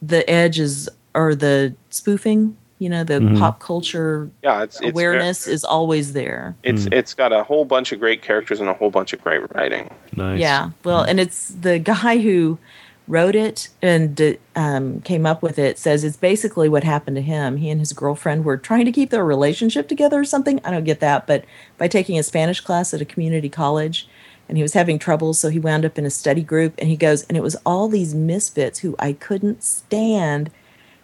[0.02, 3.38] the edge is or the spoofing, you know, the mm-hmm.
[3.38, 6.56] pop culture Yeah, it's, it's awareness is always there.
[6.64, 6.94] It's mm.
[6.94, 9.90] it's got a whole bunch of great characters and a whole bunch of great writing.
[10.16, 10.40] Nice.
[10.40, 11.10] Yeah, well, mm.
[11.10, 12.60] and it's the guy who
[13.08, 17.58] wrote it and um, came up with it says it's basically what happened to him.
[17.58, 20.60] He and his girlfriend were trying to keep their relationship together or something.
[20.66, 21.46] I don't get that, but
[21.78, 24.08] by taking a Spanish class at a community college,
[24.48, 26.74] and he was having trouble, so he wound up in a study group.
[26.78, 30.52] And he goes, and it was all these misfits who I couldn't stand.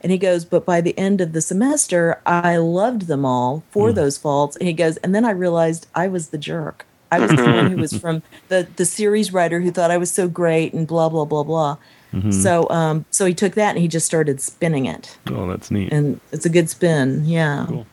[0.03, 3.89] And he goes, but by the end of the semester, I loved them all for
[3.89, 3.95] mm.
[3.95, 4.57] those faults.
[4.57, 6.85] And he goes, and then I realized I was the jerk.
[7.13, 10.11] I was the one who was from the the series writer who thought I was
[10.11, 11.77] so great and blah blah blah blah.
[12.11, 12.31] Mm-hmm.
[12.31, 15.17] So um so he took that and he just started spinning it.
[15.29, 15.93] Oh, that's neat.
[15.93, 17.25] And it's a good spin.
[17.25, 17.65] Yeah.
[17.67, 17.87] Cool.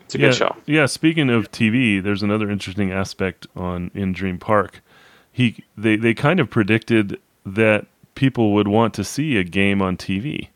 [0.00, 0.56] It's a yeah, good show.
[0.66, 4.82] Yeah, speaking of TV, there's another interesting aspect on in Dream Park.
[5.30, 9.96] He they they kind of predicted that people would want to see a game on
[9.96, 10.48] TV.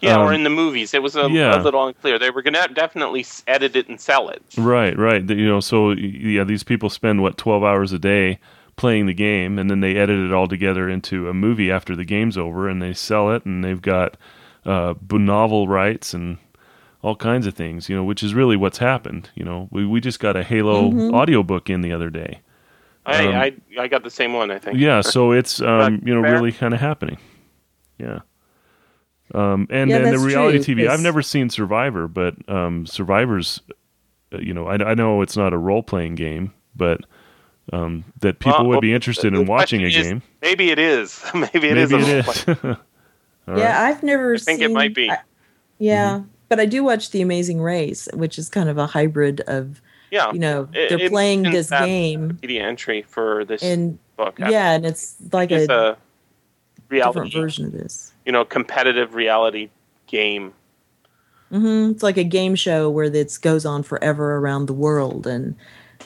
[0.00, 0.94] Yeah, um, or in the movies.
[0.94, 1.60] It was a, yeah.
[1.60, 2.18] a little unclear.
[2.18, 4.42] They were going to definitely edit it and sell it.
[4.56, 5.28] Right, right.
[5.28, 8.38] You know, so yeah, these people spend what twelve hours a day
[8.76, 12.04] playing the game, and then they edit it all together into a movie after the
[12.04, 14.16] game's over, and they sell it, and they've got
[14.64, 16.38] uh, novel rights and
[17.02, 17.88] all kinds of things.
[17.88, 19.30] You know, which is really what's happened.
[19.34, 21.14] You know, we we just got a Halo mm-hmm.
[21.14, 22.40] audiobook in the other day.
[23.06, 24.50] I, um, I I got the same one.
[24.50, 24.78] I think.
[24.78, 27.18] Yeah, so it's um, you know really kind of happening.
[27.98, 28.20] Yeah.
[29.34, 30.88] Um, and yeah, and the reality true, TV.
[30.88, 33.60] I've never seen Survivor, but um, Survivor's,
[34.32, 37.02] uh, you know, I, I know it's not a role playing game, but
[37.72, 40.22] um, that people well, would be interested in watching a is, game.
[40.42, 41.22] Maybe it is.
[41.34, 41.92] maybe it maybe is.
[41.92, 42.46] It is.
[42.64, 42.76] yeah,
[43.46, 43.60] right.
[43.60, 44.34] I've never.
[44.34, 45.10] I think it might be.
[45.10, 45.18] I,
[45.78, 46.28] yeah, mm-hmm.
[46.48, 49.80] but I do watch The Amazing Race, which is kind of a hybrid of.
[50.10, 52.40] Yeah, you know, they're it, playing this game.
[52.42, 54.40] Media entry for this and, book.
[54.40, 55.96] Yeah, and it's like it's a, a
[56.90, 59.70] reality different version of this you know competitive reality
[60.06, 60.52] game.
[61.50, 61.92] Mm-hmm.
[61.92, 65.56] It's like a game show where it goes on forever around the world, and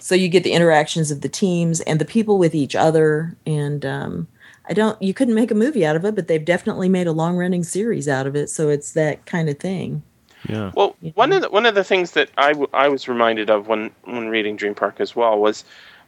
[0.01, 3.37] so you get the interactions of the teams and the people with each other.
[3.47, 4.29] And um,
[4.69, 7.13] I don't, you couldn't make a movie out of it, but they've definitely made a
[7.13, 8.51] long running series out of it.
[8.51, 10.03] So it's that kind of thing.
[10.49, 10.73] Yeah.
[10.75, 13.67] Well, one of the, one of the things that I, w- I was reminded of
[13.67, 15.65] when when reading Dream Park as well was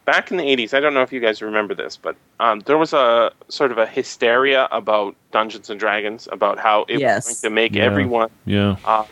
[0.07, 2.79] back in the 80s, I don't know if you guys remember this, but um, there
[2.79, 7.29] was a sort of a hysteria about Dungeons and Dragons, about how it yes.
[7.29, 7.83] was going to make yeah.
[7.83, 8.31] everyone.
[8.47, 8.77] Yeah.
[8.85, 9.05] Uh,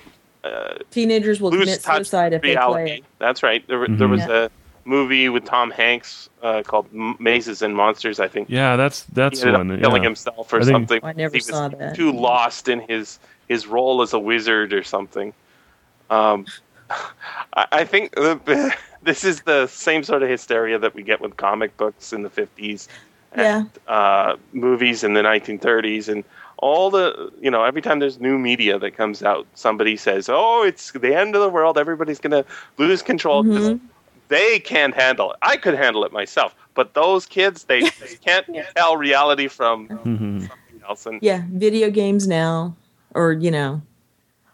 [0.44, 2.82] uh, Teenagers will commit suicide if reality.
[2.82, 3.02] they play.
[3.18, 3.66] That's right.
[3.66, 3.96] There, mm-hmm.
[3.96, 4.44] there was yeah.
[4.44, 4.50] a
[4.84, 8.48] movie with Tom Hanks uh, called Mazes and Monsters, I think.
[8.50, 9.80] Yeah, that's that's he one.
[9.80, 10.08] Killing yeah.
[10.08, 11.00] himself or something.
[11.02, 11.96] I never he saw that.
[11.96, 15.32] Too lost in his his role as a wizard or something.
[16.10, 16.46] Um,
[17.54, 18.74] I, I think the,
[19.04, 22.30] this is the same sort of hysteria that we get with comic books in the
[22.30, 22.88] 50s
[23.32, 23.92] and yeah.
[23.92, 26.24] uh, movies in the 1930s and
[26.58, 30.62] all the you know every time there's new media that comes out somebody says oh
[30.62, 32.44] it's the end of the world everybody's going to
[32.78, 33.84] lose control mm-hmm.
[34.28, 37.82] they can't handle it i could handle it myself but those kids they
[38.24, 38.64] can't yeah.
[38.76, 40.40] tell reality from mm-hmm.
[40.40, 42.74] something else and yeah video games now
[43.14, 43.82] or you know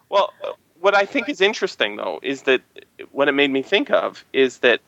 [0.08, 0.32] well
[0.80, 2.62] what I think is interesting, though, is that
[3.12, 4.80] what it made me think of is that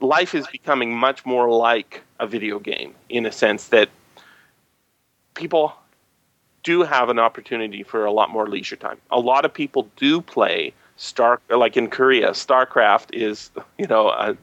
[0.00, 3.88] life is becoming much more like a video game in a sense that
[5.34, 5.74] people
[6.62, 8.98] do have an opportunity for a lot more leisure time.
[9.10, 14.36] A lot of people do play Star, like in Korea, StarCraft is, you know, a,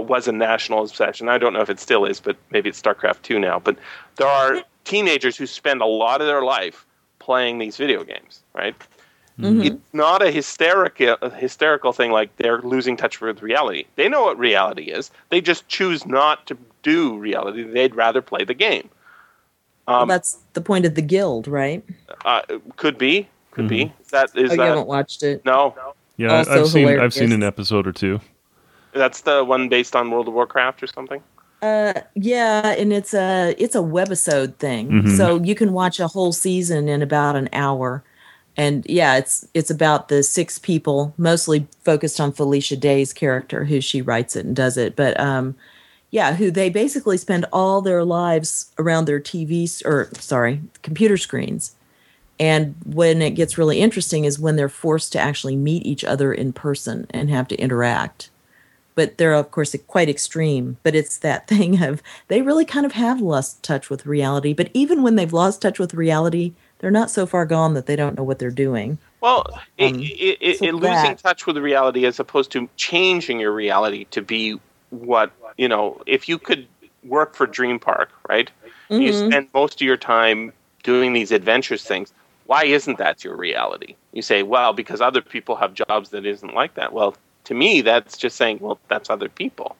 [0.00, 1.28] was a national obsession.
[1.28, 3.58] I don't know if it still is, but maybe it's StarCraft 2 now.
[3.58, 3.78] But
[4.16, 6.86] there are teenagers who spend a lot of their life
[7.18, 8.76] playing these video games, right?
[9.42, 9.62] Mm-hmm.
[9.62, 13.84] It's not a hysterical, a hysterical thing like they're losing touch with reality.
[13.96, 15.10] They know what reality is.
[15.30, 17.62] They just choose not to do reality.
[17.62, 18.88] They'd rather play the game.
[19.88, 21.84] Um, well, that's the point of the guild, right?
[22.24, 22.42] Uh,
[22.76, 23.88] could be, could mm-hmm.
[23.88, 23.92] be.
[24.10, 25.44] That is oh, that, you haven't watched it?
[25.44, 25.74] No.
[26.16, 27.02] Yeah, also I've seen hilarious.
[27.02, 28.20] I've seen an episode or two.
[28.92, 31.22] That's the one based on World of Warcraft or something.
[31.62, 35.16] Uh, yeah, and it's a it's a webisode thing, mm-hmm.
[35.16, 38.02] so you can watch a whole season in about an hour
[38.56, 43.80] and yeah, it's it's about the six people, mostly focused on Felicia Day's character, who
[43.80, 44.94] she writes it and does it.
[44.94, 45.56] But um,
[46.10, 51.74] yeah, who they basically spend all their lives around their TVs or sorry, computer screens.
[52.38, 56.32] And when it gets really interesting is when they're forced to actually meet each other
[56.32, 58.30] in person and have to interact.
[58.94, 60.76] But they're of course quite extreme.
[60.82, 64.52] But it's that thing of they really kind of have lost touch with reality.
[64.52, 67.96] But even when they've lost touch with reality, they're not so far gone that they
[67.96, 68.98] don't know what they're doing.
[69.22, 73.52] Well, um, it, it, so it losing touch with reality as opposed to changing your
[73.52, 74.58] reality to be
[74.90, 76.02] what you know.
[76.06, 76.66] If you could
[77.04, 78.50] work for Dream Park, right?
[78.90, 79.00] Mm-hmm.
[79.00, 82.12] You spend most of your time doing these adventurous things.
[82.46, 83.94] Why isn't that your reality?
[84.12, 86.92] You say, well, because other people have jobs that isn't like that.
[86.92, 89.76] Well, to me, that's just saying, well, that's other people,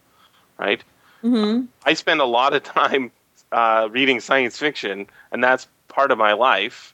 [0.57, 0.83] right?
[1.25, 1.67] Mm-hmm.
[1.85, 3.11] I spend a lot of time
[3.51, 6.92] uh, reading science fiction, and that's part of my life.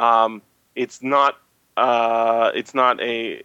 [0.00, 0.42] Um,
[0.74, 1.38] it's not
[1.76, 3.42] uh, it's not a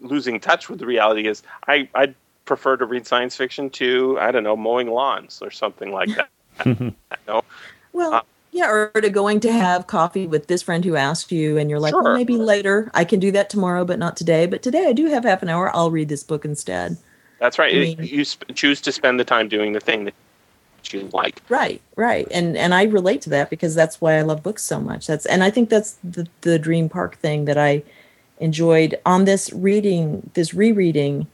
[0.00, 1.26] losing touch with the reality.
[1.26, 2.14] Is I I
[2.44, 6.28] prefer to read science fiction to I don't know mowing lawns or something like that.
[7.26, 7.42] no.
[7.92, 8.20] Well, uh,
[8.52, 11.80] Yeah, or to going to have coffee with this friend who asked you, and you're
[11.80, 12.02] like, Sure.
[12.02, 12.90] well, maybe later.
[12.94, 14.46] I can do that tomorrow, but not today.
[14.46, 15.74] But today I do have half an hour.
[15.74, 16.96] I'll read this book instead.
[17.40, 17.74] That's right.
[17.74, 20.14] I mean- you sp- choose to spend the time doing the thing that
[20.92, 21.40] you like.
[21.48, 24.80] Right, right, and and I relate to that because that's why I love books so
[24.80, 25.06] much.
[25.06, 27.82] That's and I think that's the the Dream Park thing that I
[28.38, 31.26] enjoyed on this reading, this rereading.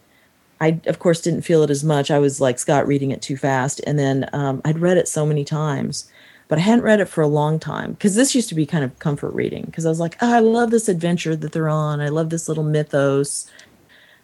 [0.60, 2.10] I of course didn't feel it as much.
[2.10, 5.24] I was like Scott reading it too fast, and then um, I'd read it so
[5.24, 6.10] many times,
[6.48, 8.84] but I hadn't read it for a long time because this used to be kind
[8.84, 12.00] of comfort reading because I was like, oh, I love this adventure that they're on.
[12.00, 13.50] I love this little mythos.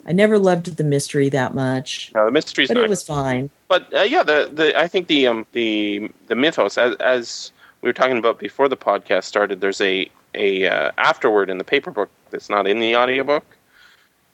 [0.07, 3.51] I never loved the mystery that much, Now the mystery's but not it was fine.
[3.69, 7.89] but uh, yeah, the, the I think the um the the mythos as as we
[7.89, 9.61] were talking about before the podcast started.
[9.61, 13.45] There's a a uh, afterword in the paper book that's not in the audiobook,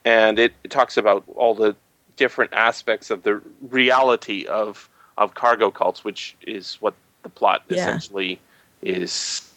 [0.04, 1.74] and it, it talks about all the
[2.16, 7.76] different aspects of the reality of of cargo cults, which is what the plot Yeah.
[7.76, 8.38] essentially
[8.82, 9.48] is,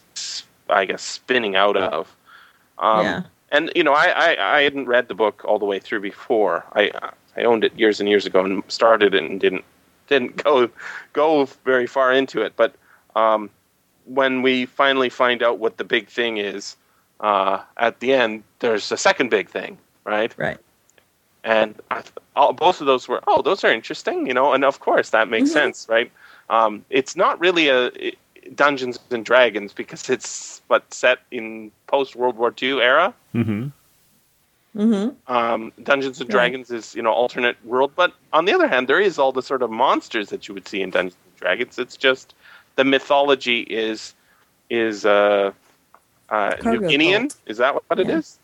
[0.69, 2.15] I guess, spinning out of.
[2.77, 3.21] Um, yeah.
[3.55, 6.63] And you know I, I i hadn't read the book all the way through before
[6.73, 6.91] i
[7.37, 9.63] i owned it years and years ago and started it and didn't
[10.07, 10.69] didn't go
[11.13, 12.75] go very far into it but
[13.15, 13.49] um
[14.05, 16.75] when we finally find out what the big thing is
[17.21, 20.57] uh at the end there's a second big thing right Right.
[21.43, 24.63] and I, th- all, both of those were oh those are interesting you know and
[24.65, 25.53] of course that makes Mhm.
[25.53, 26.11] sense right
[26.49, 28.13] um it's not really a i-
[28.53, 33.67] dungeons and dragons because it's but set in post world war ii era Mm-hmm.
[34.77, 35.33] Mm-hmm.
[35.33, 36.33] um, Dungeons and Right.
[36.51, 39.41] Dragons is you know alternate world, but on the other hand, there is all the
[39.41, 41.79] sort of monsters that you would see in Dungeons and Dragons.
[41.79, 42.33] It's just
[42.75, 44.13] the mythology is
[44.69, 45.51] is uh,
[46.29, 47.19] uh, New Cargo Guinean.
[47.29, 47.37] cult.
[47.45, 48.17] Is that what it Yeah.
[48.17, 48.37] is?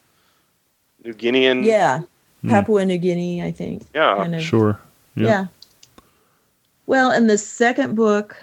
[1.03, 1.65] New Guinean.
[1.65, 2.01] Yeah,
[2.43, 2.49] Hmm.
[2.49, 3.83] Papua New Guinea, I think.
[3.93, 4.15] Yeah.
[4.15, 4.41] kind of.
[4.41, 4.79] Sure.
[5.15, 5.25] Yeah.
[5.27, 5.45] Yeah.
[6.87, 8.37] Well, in the second book,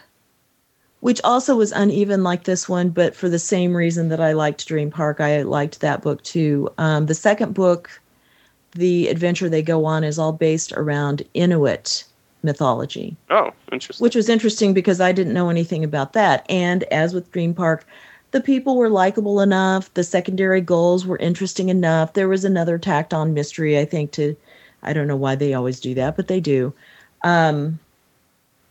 [1.01, 4.67] which also was uneven like this one, but for the same reason that I liked
[4.67, 6.69] Dream Park, I liked that book too.
[6.79, 8.01] Um, the second book,
[8.73, 12.05] the adventure they go on, is all based around Inuit
[12.43, 13.17] mythology.
[13.31, 14.03] Oh, interesting.
[14.03, 16.45] which was interesting because I didn't know anything about that.
[16.49, 17.87] And as with Dream Park,
[18.31, 19.93] the people were likable enough.
[19.95, 22.13] The secondary goals were interesting enough.
[22.13, 24.37] There was another tacked on mystery, I think, to,
[24.83, 26.73] I don't know why they always do that, but they do.
[27.25, 27.79] Um,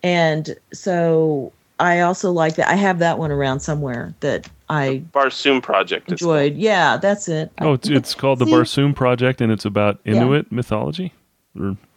[0.04, 2.68] and so I also like that.
[2.70, 6.08] I have that one around somewhere that I Barsoom Project.
[6.12, 6.56] is enjoyed.
[6.56, 7.52] Yeah, that's it.
[7.62, 10.16] Oh, it's, it's called the Barsoom Project, and it's about Yeah.
[10.16, 11.14] Inuit mythology.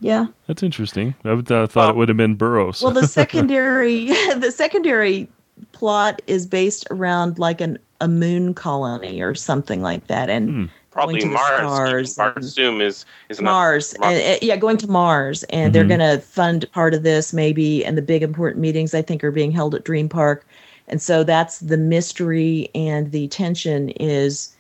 [0.00, 0.26] Yeah.
[0.46, 1.14] that's interesting.
[1.24, 1.90] I would, uh, thought Oh.
[1.90, 2.82] it would have been Burroughs.
[2.82, 5.28] Well, the secondary the secondary
[5.72, 10.64] plot is based around like an a moon colony or something like that, and Hmm.
[10.90, 12.12] Probably going to the Mars.
[12.12, 14.18] stars and- Barsoom is is Mars, Mars.
[14.18, 15.88] And, yeah, going to Mars, and they're Mhm.
[15.98, 19.30] going to fund part of this maybe, and the big important meetings I think are
[19.30, 20.44] being held at Dream Park,
[20.88, 24.50] and so that's the mystery and the tension is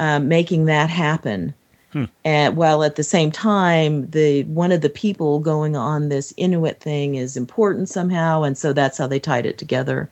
[0.00, 1.52] um, making that happen.
[1.92, 2.04] Hmm.
[2.24, 6.80] And while at the same time, the one of the people going on this Inuit
[6.80, 10.08] thing is important somehow, and so that's how they tied it together.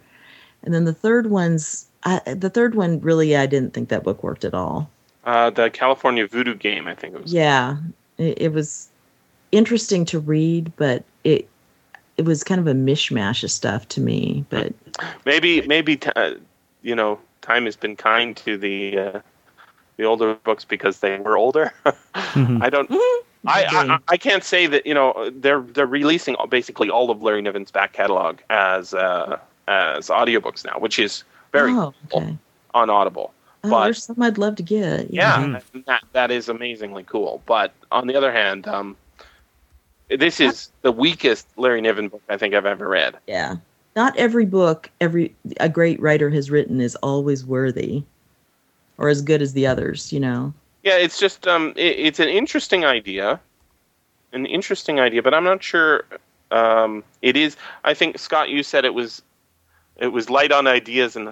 [0.64, 4.22] And then the third one's I, the third one really I didn't think that book
[4.22, 4.88] worked at all.
[5.26, 6.86] Uh, the California Voodoo game.
[6.86, 7.32] I think it was.
[7.32, 7.76] Yeah,
[8.16, 8.88] it, it was
[9.52, 11.48] interesting to read, but it
[12.16, 14.44] it was kind of a mishmash of stuff to me.
[14.48, 14.72] But
[15.24, 16.34] Maybe maybe t- uh,
[16.82, 19.20] you know time has been kind to the uh,
[19.96, 21.72] the older books because they were older.
[22.14, 22.62] Mhm.
[22.62, 22.90] I don't.
[23.46, 27.40] I, I I can't say that you know they're they're releasing basically all of Larry
[27.42, 32.38] Niven's back catalog as uh, as audiobooks now, which is very oh, cool
[32.74, 33.32] on Audible.
[33.66, 35.12] Oh, but- there's some I'd love to get.
[35.12, 35.84] Yeah, Mhm.
[35.86, 37.42] that that is amazingly cool.
[37.46, 38.96] But on the other hand, um,
[40.08, 43.16] this is the weakest Larry Niven book I think I've ever read.
[43.26, 43.56] yeah.
[43.96, 48.02] Not every book every a great writer has written is always worthy,
[48.98, 50.12] or as good as the others.
[50.12, 50.52] You know.
[50.82, 53.40] Yeah, it's just um, it, it's an interesting idea,
[54.34, 56.04] an interesting idea, but I'm not sure.
[56.50, 57.56] Um, it is.
[57.84, 59.22] I think Scott, you said it was,
[59.96, 61.30] it was light on ideas and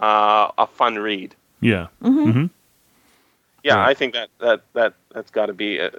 [0.00, 1.34] uh, a fun read.
[1.60, 1.88] Yeah.
[2.02, 2.46] hmm hmm
[3.62, 3.90] Yeah, Right.
[3.90, 5.78] I think that that that that's got to be.
[5.78, 5.90] A,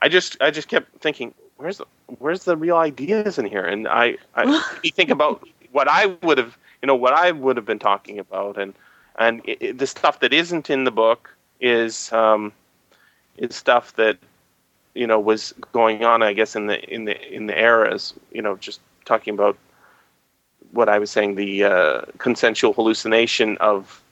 [0.00, 1.86] I just I just kept thinking, where's the
[2.18, 3.64] where's the real ideas in here?
[3.64, 4.46] And I I
[4.82, 8.18] you think about what I would have you know what I would have been talking
[8.18, 8.74] about, and
[9.18, 12.52] and it, it- the stuff that isn't in the book is um,
[13.38, 14.18] is stuff that
[14.94, 16.22] you know was going on.
[16.22, 18.14] I guess in the in the in the eras.
[18.32, 19.56] You know, just talking about
[20.72, 24.02] what I was saying, the uh, consensual hallucination of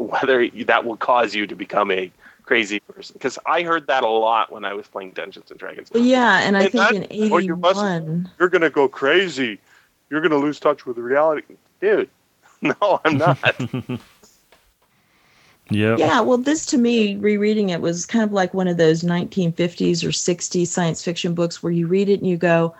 [0.00, 2.10] whether that will cause you to become a
[2.44, 3.12] crazy person.
[3.14, 5.90] Because I heard that a lot when I was playing Dungeons and Dragons.
[5.94, 8.30] Yeah, and I And think that- in or you must- '81.
[8.38, 9.58] You're gonna go crazy.
[10.08, 11.42] You're gonna lose touch with reality,
[11.80, 12.08] dude.
[12.62, 13.38] no, I'm not.
[15.70, 15.96] yeah.
[15.96, 20.02] Yeah, well, this to me, rereading it was kind of like one of those 1950s
[20.02, 22.74] or 60s science fiction books where you read it and you go,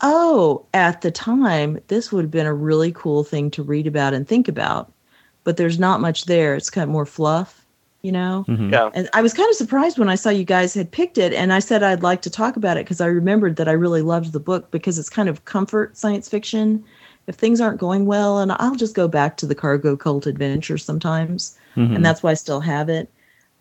[0.00, 4.14] oh, at the time, this would have been a really cool thing to read about
[4.14, 4.90] and think about.
[5.44, 6.54] But there's not much there.
[6.54, 7.64] It's kind of more fluff,
[8.02, 8.44] you know?
[8.48, 8.70] Mhm.
[8.70, 8.90] Yeah.
[8.94, 11.52] And I was kind of surprised when I saw you guys had picked it, and
[11.52, 14.32] I said I'd like to talk about it because I remembered that I really loved
[14.32, 16.84] the book because it's kind of comfort science fiction.
[17.26, 20.78] If things aren't going well, and I'll just go back to the Cargo Cult Adventure
[20.78, 21.94] sometimes, Mhm.
[21.96, 23.08] and that's why I still have it.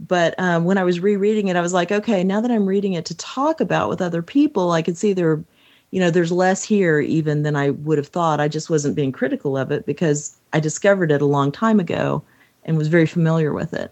[0.07, 2.93] But um, when I was rereading it, I was like, okay, now that I'm reading
[2.93, 5.43] it to talk about with other people, I can see there,
[5.91, 8.39] you know, there's less here even than I would have thought.
[8.39, 12.23] I just wasn't being critical of it because I discovered it a long time ago
[12.65, 13.91] and was very familiar with it.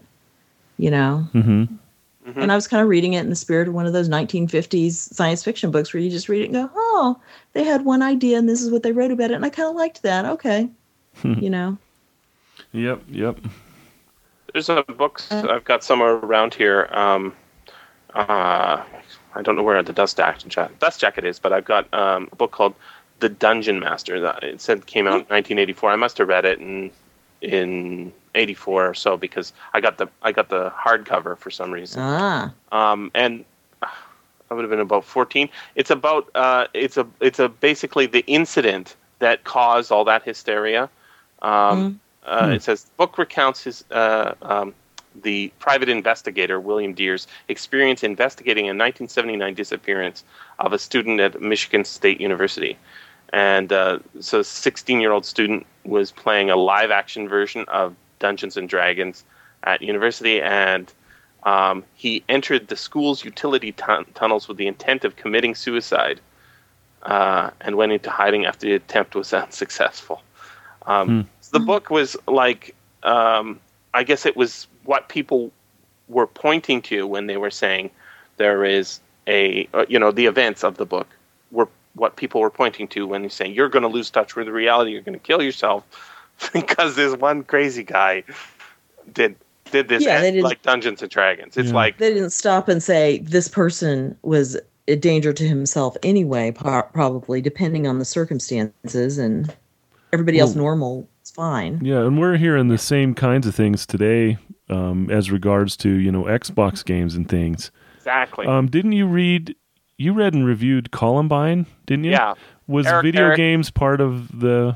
[0.77, 1.67] You know, Mhm.
[2.37, 5.13] and I was kind of reading it in the spirit of one of those 1950s
[5.13, 7.19] science fiction books where you just read it and go, oh,
[7.53, 9.35] they had one idea and this is what they wrote about it.
[9.35, 10.25] And I kind of liked that.
[10.25, 10.69] Okay.
[11.23, 11.77] you know,
[12.71, 13.01] Yep.
[13.09, 13.39] Yep.
[14.53, 16.87] There's a book I've got somewhere around here.
[16.91, 17.33] Um,
[18.13, 18.83] uh,
[19.35, 22.35] I don't know where the dust jacket, dust jacket is, but I've got um, a
[22.35, 22.75] book called
[23.19, 24.19] The Dungeon Master.
[24.19, 25.91] That it said came out in 1984.
[25.91, 26.91] I must have read it in
[27.41, 32.01] in 84 or so because I got the I got the hardcover for some reason.
[32.01, 33.45] ah, um, and
[33.81, 33.87] uh,
[34.49, 35.49] I would have been about 14.
[35.75, 40.89] It's about uh, it's a it's a basically the incident that caused all that hysteria.
[41.41, 44.73] Um, uh, It says the book recounts his uh, um,
[45.21, 50.23] the private investigator William Dear's experience investigating a 1979 disappearance
[50.59, 52.77] of a student at Michigan State University.
[53.31, 57.95] And uh, so, a 16 year old student was playing a live action version of
[58.19, 59.23] Dungeons and Dragons
[59.63, 60.91] at university, and
[61.43, 66.19] um, he entered the school's utility tun- tunnels with the intent of committing suicide
[67.03, 70.21] uh, and went into hiding after the attempt was unsuccessful.
[70.85, 73.59] Um, so the book was like, um,
[73.93, 75.51] I guess it was what people
[76.07, 77.91] were pointing to when they were saying
[78.37, 81.07] there is a, uh, you know, the events of the book
[81.51, 84.47] were what people were pointing to when they're saying you're going to lose touch with
[84.47, 85.83] reality, you're going to kill yourself
[86.53, 88.23] because this one crazy guy
[89.13, 89.35] did
[89.69, 91.55] did this Yeah, they at, like Dungeons and Dragons.
[91.55, 91.75] It's Yeah.
[91.75, 96.89] like they didn't stop and say this person was a danger to himself anyway, po-
[96.93, 99.55] probably depending on the circumstances, and
[100.11, 101.79] everybody else normal is fine.
[101.83, 104.39] Yeah, and we're hearing the same kinds of things today
[104.69, 107.71] um, as regards to you know Xbox games and things.
[107.97, 108.45] exactly.
[108.47, 109.55] Um, didn't you read?
[109.97, 112.11] You read and reviewed Columbine, didn't you?
[112.11, 112.33] yeah.
[112.67, 114.75] Was Eric- video Eric- games part of the?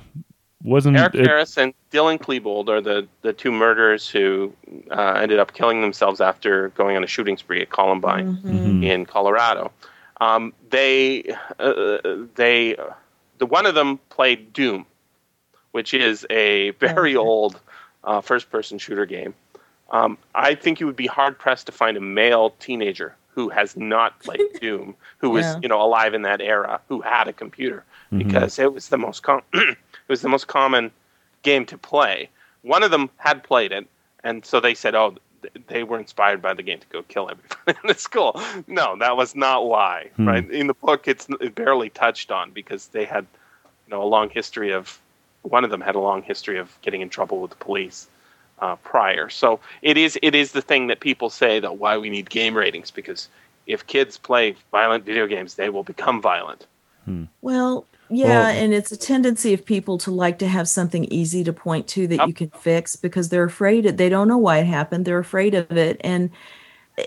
[0.64, 1.28] Wasn't Eric it?
[1.28, 4.54] Harris and Dylan Klebold are the, the two murderers who
[4.92, 8.86] uh, ended up killing themselves after going on a shooting spree at Columbine Mhm.
[8.86, 9.72] in Colorado.
[10.22, 11.24] Um, they
[11.60, 11.98] uh,
[12.36, 12.78] they
[13.40, 14.86] the one of them played Doom,
[15.72, 17.60] which is a very old
[18.06, 19.34] uh, first person shooter game.
[19.94, 23.78] Um, I think you would be hard pressed to find a male teenager who has
[23.78, 25.60] not played Doom, who was Yeah.
[25.62, 28.18] you know alive in that era, who had a computer Mhm.
[28.26, 29.78] because it was the most com- it
[30.08, 30.92] was the most common
[31.44, 32.30] game to play.
[32.64, 33.88] One of them had played it,
[34.24, 37.30] and so they said, "Oh, th- they were inspired by the game to go kill
[37.30, 40.10] everybody in the school." No, that was not why.
[40.16, 40.28] Hmm.
[40.28, 43.26] Right in the book, it's it barely touched on because they had,
[43.88, 45.00] you know, a long history of.
[45.44, 48.08] One of them had a long history of getting in trouble with the police
[48.64, 49.30] uh, prior.
[49.30, 52.56] So it is it is the thing that people say that why we need game
[52.56, 53.28] ratings because
[53.68, 56.66] if kids play violent video games, they will become violent.
[57.42, 61.44] Well, yeah, Well- and it's a tendency of people to like to have something easy
[61.44, 62.28] to point to that Yep.
[62.28, 65.04] you can fix because they're afraid it, they don't know why it happened.
[65.06, 66.30] They're afraid of it and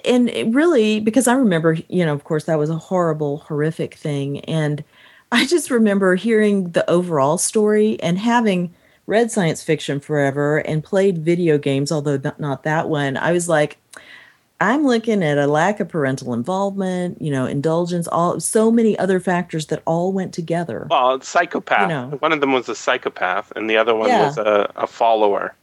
[0.05, 3.95] and it really because I remember, you know, of course that was a horrible horrific
[3.95, 4.85] thing and
[5.33, 8.75] I just remember hearing the overall story and having
[9.07, 13.17] read science fiction forever and played video games although not, that one.
[13.17, 13.79] I was like
[14.61, 19.21] I'm looking at a lack of parental involvement, you know, indulgence, all so many other
[19.21, 20.87] factors that all went together.
[20.91, 21.83] Well, psychopath.
[21.83, 22.17] You know.
[22.21, 24.27] One of them was a psychopath, and the other one Yeah.
[24.29, 25.55] was a, a follower.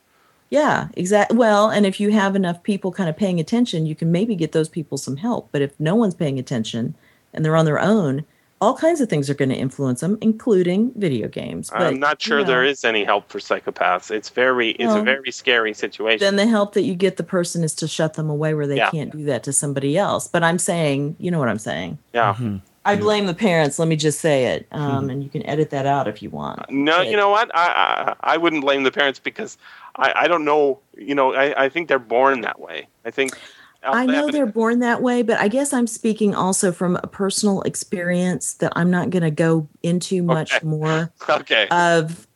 [0.52, 1.36] Yeah, exactly.
[1.36, 4.52] Well, and if you have enough people kind of paying attention, you can maybe get
[4.52, 5.50] those people some help.
[5.52, 6.94] But if no one's paying attention
[7.34, 8.24] and they're on their own,
[8.64, 11.70] all kinds of things are going to influence them, including video games.
[11.70, 14.10] But, I'm not sure you know, is any help for psychopaths.
[14.10, 16.20] It's very, it's a very scary situation.
[16.26, 18.78] Then the help that you get the person is to shut them away where they
[18.78, 18.90] Yeah.
[18.90, 20.28] can't do that to somebody else.
[20.30, 21.98] But I'm saying, you know what I'm saying.
[22.14, 22.34] yeah.
[22.40, 22.62] Mhm.
[22.86, 23.80] I blame the parents.
[23.80, 26.70] Let me just say it, um, and you can edit that out if you want.
[26.70, 27.50] No, But- you know what?
[27.56, 29.58] I, I I wouldn't blame the parents because
[29.96, 30.80] I, I don't know.
[30.98, 32.88] You know, I, I think they're born that way.
[33.06, 33.38] I think.
[33.86, 37.08] I know they they're born that way, but I guess I'm speaking also from a
[37.08, 40.66] personal experience that I'm not going to go into much Okay.
[40.66, 41.68] more okay.
[41.70, 42.28] of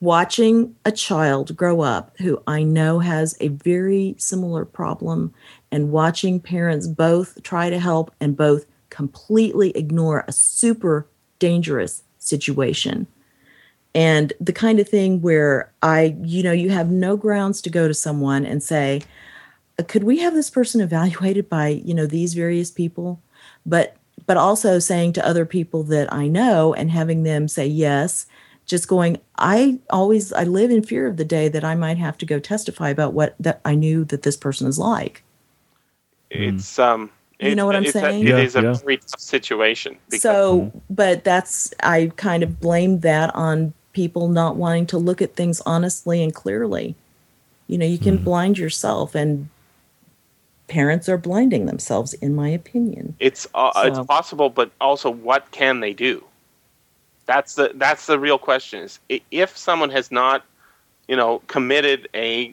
[0.00, 5.34] watching a child grow up who I know has a very similar problem
[5.70, 11.06] and watching parents both try to help and both completely ignore a super
[11.38, 13.06] dangerous situation.
[13.94, 17.88] And the kind of thing where I, you know, you have no grounds to go
[17.88, 19.02] to someone and say,
[19.88, 23.20] could we have this person evaluated by, you know, these various people?
[23.64, 28.26] But but also saying to other people that I know and having them say yes
[28.70, 32.16] just going i always i live in fear of the day that i might have
[32.16, 35.24] to go testify about what that i knew that this person is like
[36.30, 37.10] it's um
[37.40, 38.72] you know what i'm saying a, it is a yeah.
[38.74, 44.86] very tough situation so but that's i kind of blame that on people not wanting
[44.86, 46.94] to look at things honestly and clearly
[47.66, 48.24] you know you can mm.
[48.24, 49.48] blind yourself and
[50.70, 53.82] parents are blinding themselves in my opinion it's uh, so.
[53.82, 56.24] it's possible but also what can they do
[57.30, 58.82] that's the that's the real question.
[58.82, 58.98] Is
[59.30, 60.44] if someone has not,
[61.06, 62.52] you know, committed a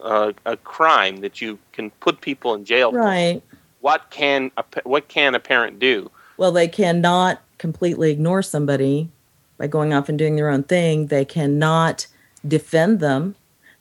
[0.00, 3.42] uh, a crime that you can put people in jail right.
[3.48, 6.10] for, what can a, what can a parent do?
[6.36, 9.08] Well, they cannot completely ignore somebody
[9.56, 11.06] by going off and doing their own thing.
[11.06, 12.06] They cannot
[12.46, 13.36] defend them.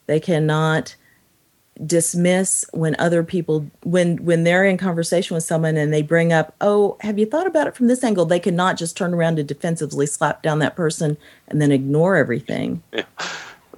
[0.05, 0.95] They cannot
[1.85, 6.55] dismiss when other people when when they're in conversation with someone and they bring up
[6.61, 8.25] oh have you thought about it from this angle?
[8.25, 11.17] They cannot just turn around and defensively slap down that person
[11.47, 12.81] and then ignore everything.
[12.91, 13.03] Yeah.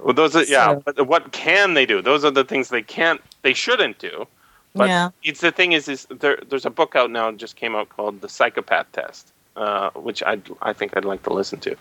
[0.00, 2.02] well those are so, yeah but what can they do?
[2.02, 4.26] Those are the things they can't they shouldn't do.
[4.74, 5.10] But yeah.
[5.22, 8.20] it's the thing is is there, there's a book out now just came out called
[8.20, 11.76] the psychopath test uh, which i i think i'd like to listen to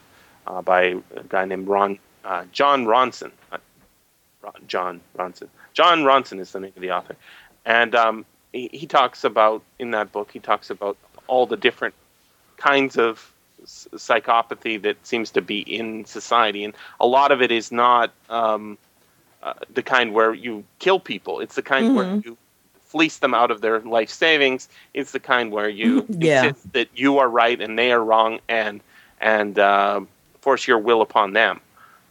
[0.47, 3.57] uh, by a guy named ron uh, jon ronson uh,
[4.68, 7.15] jon ronson Jon Ronson is the name of the author,
[7.65, 10.32] and um, he, he, talks about in that book.
[10.32, 10.97] He talks about
[11.28, 11.93] all the different
[12.57, 13.32] kinds of
[13.65, 18.78] psychopathy that seems to be in society, and a lot of it is not um,
[19.43, 21.41] uh, the kind where you kill people.
[21.41, 21.95] It's the kind mm-hmm.
[21.95, 22.38] where you
[22.86, 24.69] fleece them out of their life savings.
[24.93, 26.45] It's the kind where you yeah.
[26.45, 28.80] insist that you are right and they are wrong, and
[29.19, 30.01] and uh,
[30.39, 31.59] force your will upon them.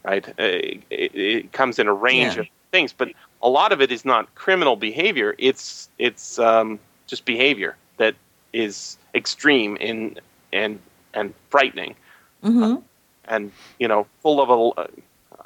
[0.03, 0.27] Right?
[0.27, 2.41] Uh, it, it, comes in a range yeah.
[2.41, 3.09] of things, but
[3.45, 5.35] a lot of it is not criminal behavior.
[5.37, 8.15] It's it's um, just behavior that
[8.51, 10.19] is extreme in
[10.51, 10.79] and
[11.13, 11.95] and frightening,
[12.43, 12.63] mm-hmm.
[12.63, 12.77] uh,
[13.25, 15.37] and you know, full of a,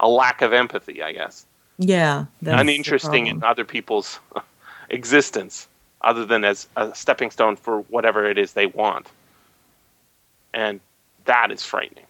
[0.00, 1.46] a lack of empathy, I guess.
[1.78, 4.18] Yeah, uninteresting in other people's
[4.90, 5.68] existence,
[6.02, 9.06] other than as a stepping stone for whatever it is they want,
[10.52, 10.80] and
[11.24, 12.06] that is frightening.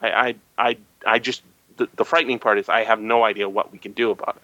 [0.00, 0.76] I I I,
[1.06, 1.42] I just
[1.76, 4.42] the, the frightening part is I have no idea what we can do about it.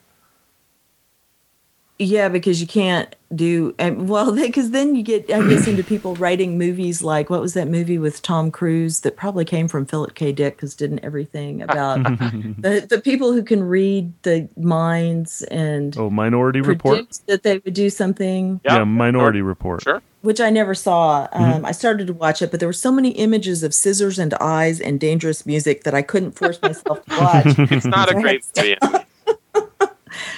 [1.98, 6.14] Yeah, because you can't do and well, because then you get I guess into people
[6.16, 10.14] writing movies like what was that movie with Tom Cruise that probably came from Philip
[10.14, 10.32] K.
[10.32, 12.02] Dick because didn't everything about
[12.58, 17.74] the the people who can read the minds and oh Minority Report that they would
[17.74, 21.28] do something yeah, yeah Minority Report sure which I never saw.
[21.30, 21.66] Um, mm-hmm.
[21.66, 24.80] I started to watch it, but there were so many images of scissors and eyes
[24.80, 27.54] and dangerous music that I couldn't force myself to watch.
[27.70, 28.76] It's not a great movie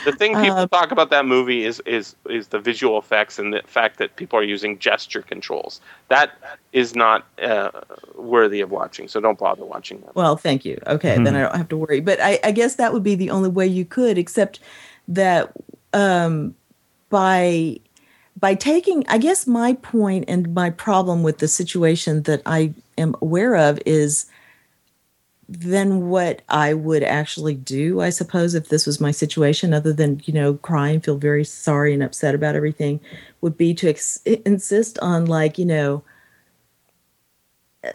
[0.04, 3.52] the thing people uh, talk about that movie is is is the visual effects and
[3.52, 5.80] the fact that people are using gesture controls.
[6.08, 6.32] That
[6.72, 7.70] is not uh,
[8.14, 10.14] worthy of watching, so don't bother watching that.
[10.14, 10.80] Well, thank you.
[10.86, 11.24] Okay, mm-hmm.
[11.24, 12.00] then I don't have to worry.
[12.00, 14.60] But I, I, guess that would be the only way you could, except
[15.08, 15.52] that
[15.92, 16.54] um,
[17.08, 17.78] by
[18.38, 23.16] by taking, I guess my point and my problem with the situation that I am
[23.20, 24.26] aware of is
[25.48, 30.20] than what I would actually do, I suppose, if this was my situation, other than,
[30.26, 33.00] you know, cry and feel very sorry and upset about everything,
[33.40, 36.02] would be to ex- insist on, like, you know,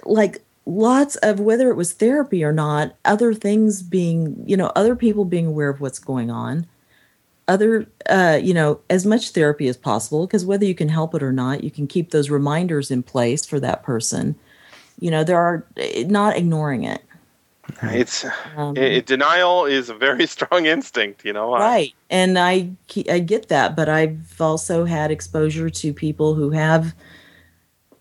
[0.04, 4.96] like lots of whether it was therapy or not, other things being, you know, other
[4.96, 6.66] people being aware of what's going on,
[7.48, 11.22] other, uh, you know, as much therapy as possible, because whether you can help it
[11.22, 14.36] or not, you can keep those reminders in place for that person.
[15.00, 17.04] You know, there are eh, not ignoring it
[17.82, 21.54] it's um, it, denial is a very strong instinct, you know.
[21.54, 22.72] Right, and I
[23.10, 26.94] I get that, but I've also had exposure to people who have.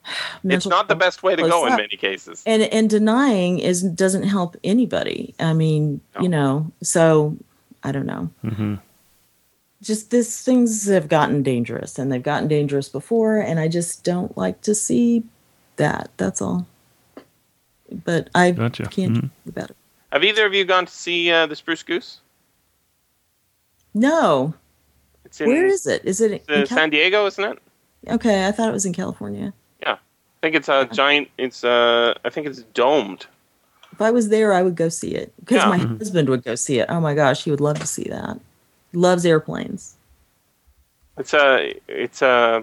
[0.44, 1.70] It's not the best way to go up.
[1.70, 5.32] in many cases, and and denying is doesn't help anybody.
[5.38, 6.22] I mean, no.
[6.22, 7.36] you know, so
[7.84, 8.28] I don't know.
[8.44, 8.74] Mm-hmm.
[9.80, 14.36] Just this things have gotten dangerous, and they've gotten dangerous before, and I just don't
[14.36, 15.22] like to see
[15.76, 16.10] that.
[16.16, 16.66] That's all
[17.92, 18.84] but I gotcha.
[18.86, 19.26] can't mm-hmm.
[19.26, 19.76] do about it.
[20.12, 22.20] Have either of you gone to see uh, the Spruce Goose?
[23.94, 24.54] No.
[25.40, 26.04] In, Where is it?
[26.04, 27.24] Is it in San Diego?
[27.26, 27.58] Isn't it?
[28.08, 29.54] Okay, I thought it was in California.
[29.80, 29.98] Yeah, I
[30.42, 31.28] think it's a giant.
[31.38, 33.26] It's uh, I think it's domed.
[33.92, 35.68] If I was there, I would go see it because Yeah.
[35.70, 35.98] my Mm-hmm.
[35.98, 36.86] husband would go see it.
[36.90, 38.38] Oh my gosh, he would love to see that.
[38.92, 39.96] Loves airplanes.
[41.16, 42.62] It's a it's a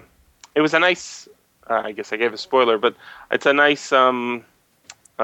[0.54, 1.28] it was a nice.
[1.68, 2.94] Uh, I guess I gave a spoiler, but
[3.32, 3.90] it's a nice.
[3.92, 4.44] Um,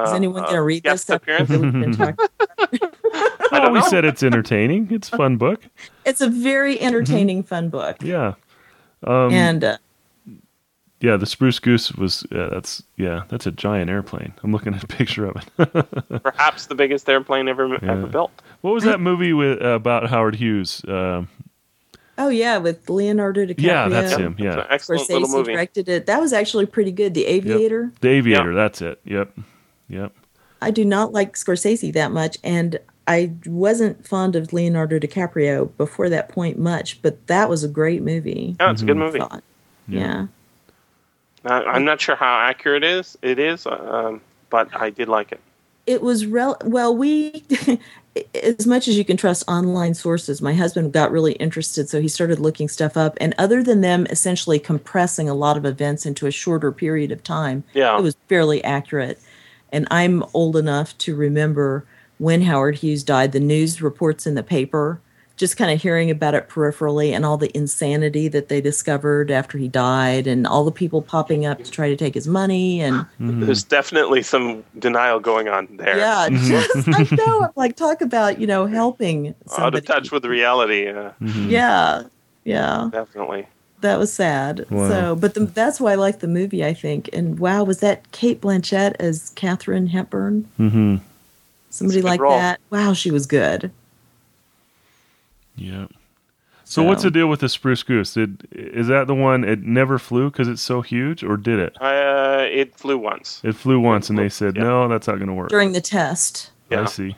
[0.03, 0.91] Is uh, anyone going to uh, read this?
[0.91, 1.49] guest stuff appearance?
[1.49, 2.15] that we've been talking-
[3.13, 4.89] I Well, don't we said it's entertaining.
[4.91, 5.63] It's a fun book.
[6.05, 8.33] it's a very entertaining, fun book, Yeah.
[9.03, 9.77] Um, and uh,
[10.99, 12.25] yeah, the spruce goose was.
[12.31, 14.33] Yeah, that's yeah, that's a giant airplane.
[14.43, 16.23] I'm looking at a picture of it.
[16.23, 17.91] Perhaps the biggest airplane ever Yeah.
[17.91, 18.31] ever built.
[18.61, 20.81] what was that movie with uh, about Howard Hughes?
[20.87, 21.27] Um
[22.17, 23.61] oh yeah, with Leonardo DiCaprio.
[23.61, 24.31] yeah, that's him.
[24.33, 25.53] It's an Yeah, excellent little movie.
[25.53, 26.07] directed it.
[26.07, 27.13] That was actually pretty good.
[27.13, 27.91] The Aviator.
[28.01, 28.55] The Aviator.
[28.55, 28.99] That's it.
[29.05, 29.37] Yep.
[29.89, 30.13] Yep.
[30.61, 36.09] I do not like Scorsese that much, and I wasn't fond of Leonardo DiCaprio before
[36.09, 38.55] that point much, but that was a great movie.
[38.59, 38.99] Yeah, it's a good Mhm.
[38.99, 39.19] movie.
[39.19, 39.37] Yeah.
[39.87, 40.27] Yeah.
[41.45, 43.17] I, I'm not sure how accurate it is.
[43.21, 44.19] It is, um,
[44.49, 45.39] but I did like it.
[45.85, 47.43] It was rel well, we
[48.43, 52.07] as much as you can trust online sources, my husband got really interested, so he
[52.09, 53.15] started looking stuff up.
[53.21, 57.23] And other than them essentially compressing a lot of events into a shorter period of
[57.23, 57.97] time, Yeah.
[57.97, 59.19] it was fairly accurate.
[59.71, 61.85] And I'm old enough to remember
[62.17, 64.99] when Howard Hughes died, the news reports in the paper,
[65.35, 69.59] just kind of hearing about it peripherally and all the insanity that they discovered after
[69.59, 73.05] he died and all the people popping up to try to take his money and
[73.19, 75.97] There's definitely some denial going on there.
[75.97, 77.43] yeah, just I know.
[77.43, 80.87] I'm like talk about, you know, helping Out of touch with reality.
[80.89, 81.51] Uh, Mhm.
[81.51, 82.03] Yeah.
[82.43, 82.89] Yeah.
[82.91, 83.45] definitely.
[83.81, 84.65] That was sad.
[84.71, 84.89] Wow.
[84.89, 87.09] So, but the, that's why I like the movie, I think.
[87.13, 90.47] And wow, was that Cate Blanchett as Katharine Hepburn?
[90.59, 90.99] Mhm.
[91.69, 92.31] Somebody It's a good like role.
[92.37, 92.59] that.
[92.71, 93.69] Wow, she was good.
[95.55, 95.87] Yeah.
[96.63, 98.13] So, what's the deal with the spruce goose?
[98.15, 99.43] Did is that the one?
[99.45, 101.77] It never flew because it's so huge, or did it?
[101.81, 103.39] Uh, it flew once.
[103.43, 104.63] It flew once, and they said Yeah.
[104.63, 105.49] no, that's not going to work.
[105.49, 106.51] During the test.
[106.69, 106.81] Yeah.
[106.81, 107.15] I see.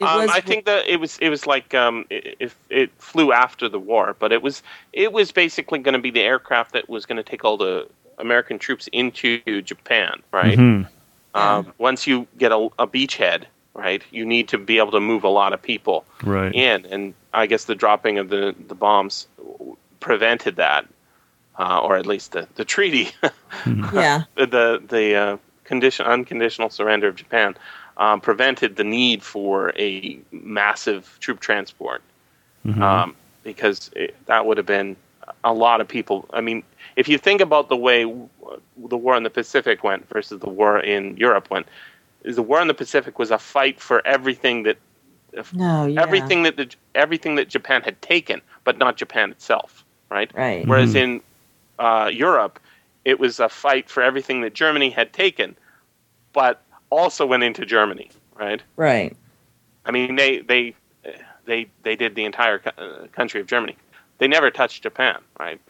[0.00, 2.90] It Um, was I think that it was it was like um, it, it, it
[2.98, 4.62] flew after the war, but it was
[4.92, 7.86] it was basically going to be the aircraft that was going to take all the
[8.18, 10.58] American troops into Japan, right?
[10.58, 10.86] Mhm.
[11.34, 15.24] Um, once you get a, a beachhead, right, you need to be able to move
[15.24, 16.52] a lot of people Right.
[16.54, 19.26] in, and I guess the dropping of the the bombs
[20.00, 20.86] prevented that,
[21.58, 23.10] uh, or at least the the treaty,
[23.92, 24.24] yeah.
[24.34, 27.54] the the uh, condition unconditional surrender of Japan
[27.98, 32.02] um, prevented the need for a massive troop transport
[32.66, 32.82] Mhm.
[32.82, 34.96] um, because it, that would have been
[35.44, 36.26] a lot of people.
[36.32, 36.62] I mean,
[36.96, 38.28] if you think about the way w-
[38.88, 41.66] the war in the Pacific went versus the war in Europe went,
[42.24, 44.78] is the war in the Pacific was a fight for everything that
[45.52, 46.02] No, yeah.
[46.02, 50.30] everything that the, everything that Japan had taken, but not Japan itself, right?
[50.34, 50.66] Right.
[50.66, 50.96] Whereas Mhm.
[50.96, 51.20] in
[51.78, 52.60] uh, Europe,
[53.04, 55.56] it was a fight for everything that Germany had taken,
[56.32, 58.62] but also went into Germany, right?
[58.76, 59.16] Right.
[59.84, 60.74] I mean, they they
[61.44, 63.76] they they did the entire uh, country of Germany.
[64.18, 65.60] They never touched Japan, right?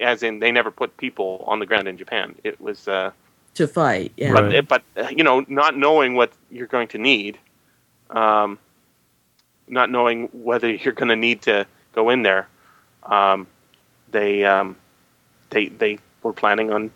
[0.00, 2.34] As in, they never put people on the ground in Japan.
[2.44, 3.10] It was, uh,
[3.54, 4.12] To fight.
[4.16, 4.30] Yeah.
[4.32, 4.66] Right.
[4.66, 7.38] but but uh, you know, not knowing what you're going to need,
[8.10, 8.58] um,
[9.68, 12.48] not knowing whether you're going to need to go in there,
[13.04, 13.46] um,
[14.10, 14.76] they um,
[15.50, 16.90] they they were planning on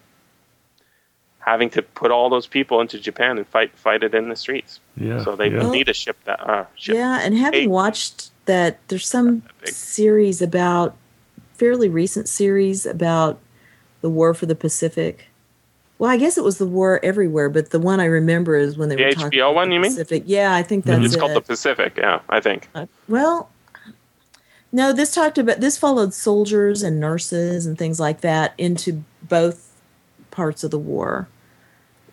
[1.45, 4.81] having to put all those people into Japan and fight fight it in the streets.
[4.97, 5.23] Yeah.
[5.23, 5.71] so they yeah.
[5.71, 6.95] need a ship that uh, ship.
[6.95, 7.71] Yeah, and having Eight.
[7.71, 10.97] watched that, there's some that series about,
[11.55, 13.39] fairly recent series about
[14.01, 15.27] the War for the Pacific.
[15.99, 18.89] Well, I guess it was the war everywhere, but the one I remember is when
[18.89, 19.93] they The were talking HBO about one, the you mean?
[19.93, 20.25] Pacific.
[20.27, 21.21] Yeah, I think that's It's it.
[21.21, 21.95] called the Pacific.
[21.97, 22.69] Yeah, I think.
[22.75, 23.49] Uh, well,
[24.73, 29.71] no, this talked about this followed soldiers and nurses and things like that into both
[30.33, 31.29] parts of the war.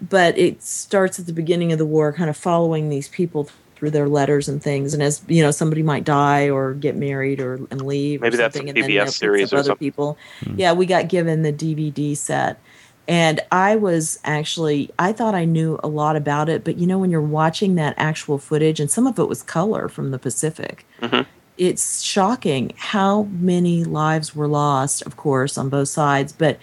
[0.10, 3.92] But it starts at the beginning of the war, kind of following these people through
[3.92, 4.94] their letters and things.
[4.94, 8.22] And as you know, somebody might die or get married or and leave.
[8.22, 9.86] Maybe or that's something, a and then PBS series some or other something.
[9.88, 10.18] people.
[10.56, 12.60] Yeah, we got given the DVD set.
[13.08, 17.00] And I was actually, I thought I knew a lot about it, but you know,
[17.00, 20.86] when you're watching that actual footage, and some of it was color from the Pacific,
[21.02, 21.26] Mhm.
[21.58, 26.58] it's shocking how many lives were lost, of course, on both sides, but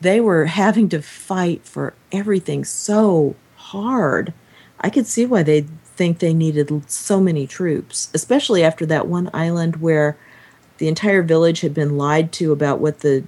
[0.00, 4.32] they were having to fight for everything so hard.
[4.80, 5.62] I could see why they
[5.96, 10.16] think they needed so many troops, especially after that one island where
[10.78, 13.24] the entire village had been lied to about what the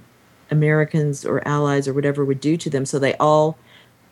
[0.51, 2.85] Americans or allies or whatever would do to them.
[2.85, 3.57] So they all,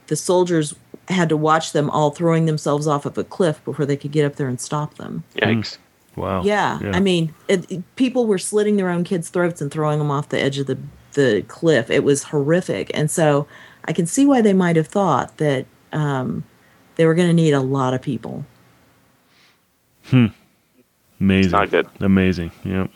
[0.08, 0.74] the soldiers
[1.10, 4.26] had to watch them all throwing themselves off of a cliff before they could get
[4.26, 5.24] up there and stop them.
[5.36, 5.60] Yikes.
[5.60, 5.78] Mm.
[6.16, 6.43] Wow.
[6.43, 10.10] Yeah, I mean, it, it- people were slitting their own kids' throats and throwing them
[10.10, 10.78] off the edge of the
[11.16, 11.89] the cliff.
[11.89, 13.47] It was horrific, and so
[13.86, 16.43] I can see why they might have thought that um,
[16.95, 18.45] they were going to need a lot of people.
[20.05, 20.28] Hmm.
[21.20, 21.51] Amazing.
[21.51, 21.88] not good.
[21.99, 22.51] Amazing.
[22.63, 22.91] Yep.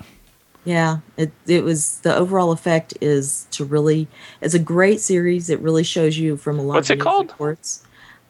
[0.65, 4.07] Yeah, it it was the overall effect is to really
[4.41, 5.49] it's a great series.
[5.49, 7.27] It really shows you from a lot What's of it news called?
[7.31, 7.83] reports.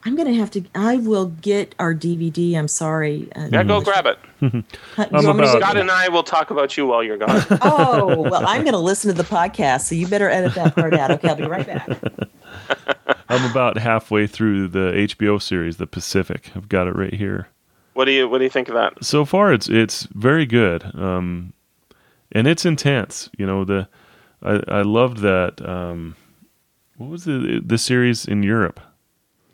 [0.04, 0.62] I'm gonna have to.
[0.74, 2.54] I will get our DVD.
[2.56, 3.28] I'm sorry.
[3.36, 4.18] Uh, Yeah, go grab it.
[4.40, 7.18] you want me to about- get- Scott and I will talk about you while you're
[7.18, 7.42] gone.
[7.62, 11.10] Oh well, I'm gonna listen to the podcast, so you better edit that part out.
[11.10, 11.88] Okay, I'll be right back.
[13.28, 16.50] I'm about halfway through the HBO series, The Pacific.
[16.56, 17.48] I've got it right here.
[17.94, 19.04] what do you What do you think of that?
[19.04, 21.52] So far, it's it's very good, um,
[22.32, 23.28] and it's intense.
[23.36, 23.88] You know the
[24.42, 25.60] I I loved that.
[25.66, 26.16] Um,
[26.96, 28.80] what was the the series in Europe?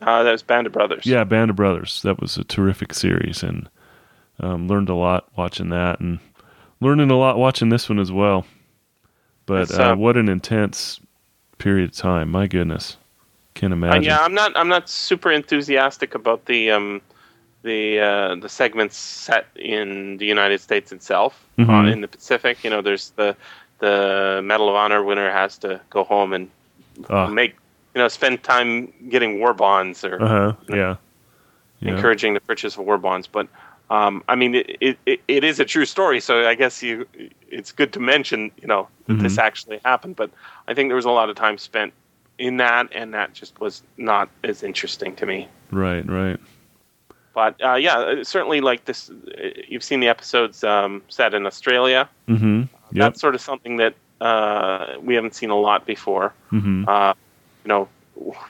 [0.03, 1.07] Uh, that was Band of Brothers.
[1.07, 2.03] Yeah, Band of Brothers.
[2.03, 3.69] That was a terrific series, and
[4.41, 6.19] um, learned a lot watching that, and
[6.81, 8.47] learning a lot watching this one as well.
[9.47, 11.01] But uh, uh, what an intense
[11.59, 12.31] period of time!
[12.31, 12.97] My goodness,
[13.55, 14.03] can't imagine.
[14.03, 14.53] yeah, I'm not.
[14.57, 17.01] I'm not super enthusiastic about the um,
[17.63, 21.43] the uh, the segments set in the United States itself.
[21.59, 21.93] Uh, Mhm.
[21.93, 23.35] in the Pacific, you know, there's the
[23.79, 26.51] the Medal of Honor winner has to go home and
[27.11, 27.55] Ah, make
[27.97, 30.53] you know spend time getting war bonds or uh huh.
[30.69, 30.97] Yeah.
[31.81, 31.95] Yeah.
[31.95, 33.27] encouraging the purchase of war bonds.
[33.27, 33.49] But
[33.89, 37.07] um, I mean, it, it, it, is a true story, so I guess you
[37.49, 40.17] it's good to mention you know that this actually happened.
[40.17, 40.31] But
[40.69, 41.95] I think there was a lot of time spent
[42.39, 45.49] in that, and that just was not as interesting to me.
[45.71, 46.07] Right.
[46.07, 46.39] Right.
[47.33, 49.11] But uh, yeah, certainly like this,
[49.69, 52.09] you've seen the episodes um, set in Australia.
[52.29, 52.61] Mm-hmm.
[52.61, 52.69] Yep.
[52.93, 56.33] That's sort of something that uh, we haven't seen a lot before.
[56.51, 56.89] Mm-hmm.
[56.89, 57.13] Uh,
[57.67, 57.89] you know,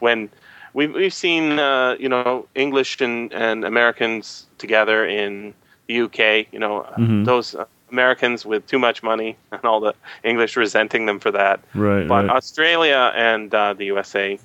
[0.00, 0.28] when
[0.74, 5.54] we've we've seen uh, you know English and, and Americans together in
[5.88, 6.52] the UK.
[6.52, 7.24] You know, uh, Mhm.
[7.24, 11.60] those uh, Americans with too much money and all the English resenting them for that.
[11.74, 12.06] Right.
[12.06, 12.36] But right.
[12.36, 14.38] Australia and uh, the USA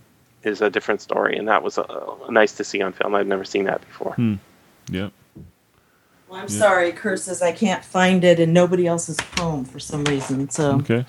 [0.44, 1.86] is a different story, and that was uh,
[2.30, 3.14] nice to see on film.
[3.16, 4.16] I'd never seen that before.
[4.90, 5.12] Yep.
[6.30, 7.42] Well, I'm sorry, curses.
[7.42, 10.50] I can't find it, and nobody else is home for some reason.
[10.50, 11.04] So Okay.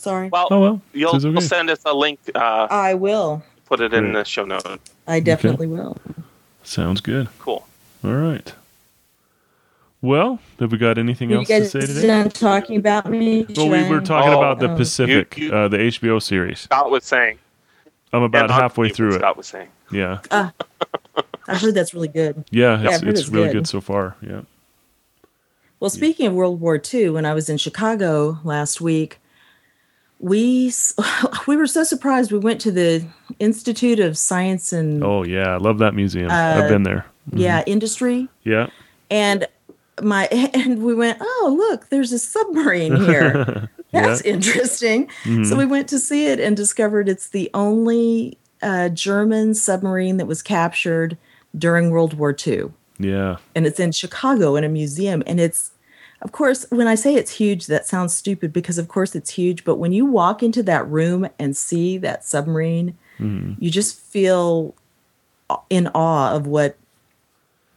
[0.00, 0.28] Sorry.
[0.30, 0.82] Well, Oh well.
[0.92, 1.28] you'll, okay.
[1.28, 2.18] you'll send us a link.
[2.34, 3.42] Uh, I will.
[3.66, 4.14] put it in Great.
[4.14, 4.80] the show note.
[5.06, 5.96] I definitely will.
[6.64, 7.28] Sounds good.
[7.38, 7.66] Cool.
[8.04, 8.52] All right.
[10.02, 12.06] Well, have we got anything you else to say today?
[12.06, 13.44] done talking about me?
[13.54, 14.38] Well, we were talking Oh.
[14.38, 14.76] about the Oh.
[14.76, 16.60] Pacific, You- you- uh, the HBO series.
[16.60, 17.38] Scott was saying.
[18.12, 19.18] I'm about Yeah, halfway what through it.
[19.20, 19.68] Scott was saying.
[19.92, 20.18] Yeah.
[20.32, 20.52] I
[21.56, 22.44] heard that's really good.
[22.50, 23.52] Yeah, Yeah, it's, I've it's it's really good.
[23.54, 24.16] good so far.
[24.20, 24.40] Yeah.
[25.78, 29.19] Well, speaking of World War II, when I was in Chicago last week,
[30.20, 30.72] we
[31.48, 32.30] we were so surprised.
[32.30, 33.04] We went to the
[33.38, 36.30] Institute of Science and Oh yeah, I love that museum.
[36.30, 37.04] Uh, I've been there.
[37.32, 38.68] yeah Industry, Yeah.
[39.10, 39.46] and
[40.02, 41.18] my and we went.
[41.20, 43.68] Oh, look, there's a submarine here.
[43.92, 45.08] That's interesting.
[45.24, 45.44] Mm-hmm.
[45.44, 50.26] So we went to see it and discovered it's the only uh, German submarine that
[50.26, 51.18] was captured
[51.58, 52.70] during World War II.
[53.00, 53.38] Yeah.
[53.56, 55.22] and it's in Chicago in a museum.
[55.26, 55.72] And it's,
[56.22, 59.64] of course, when I say it's huge, that sounds stupid because, of course, it's huge.
[59.64, 63.54] But when you walk into that room and see that submarine, mm-hmm.
[63.62, 64.74] you just feel
[65.70, 66.76] in awe of what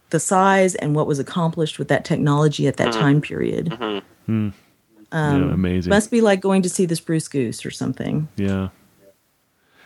[0.09, 2.99] the size and what was accomplished with that technology at that mm-hmm.
[2.99, 3.69] time period.
[3.69, 3.99] Mm-hmm.
[4.25, 4.49] Hmm.
[5.11, 5.27] yeah.
[5.29, 5.89] Um, amazing.
[5.89, 8.27] Must be like going to see the Spruce Goose or something.
[8.35, 8.69] yeah.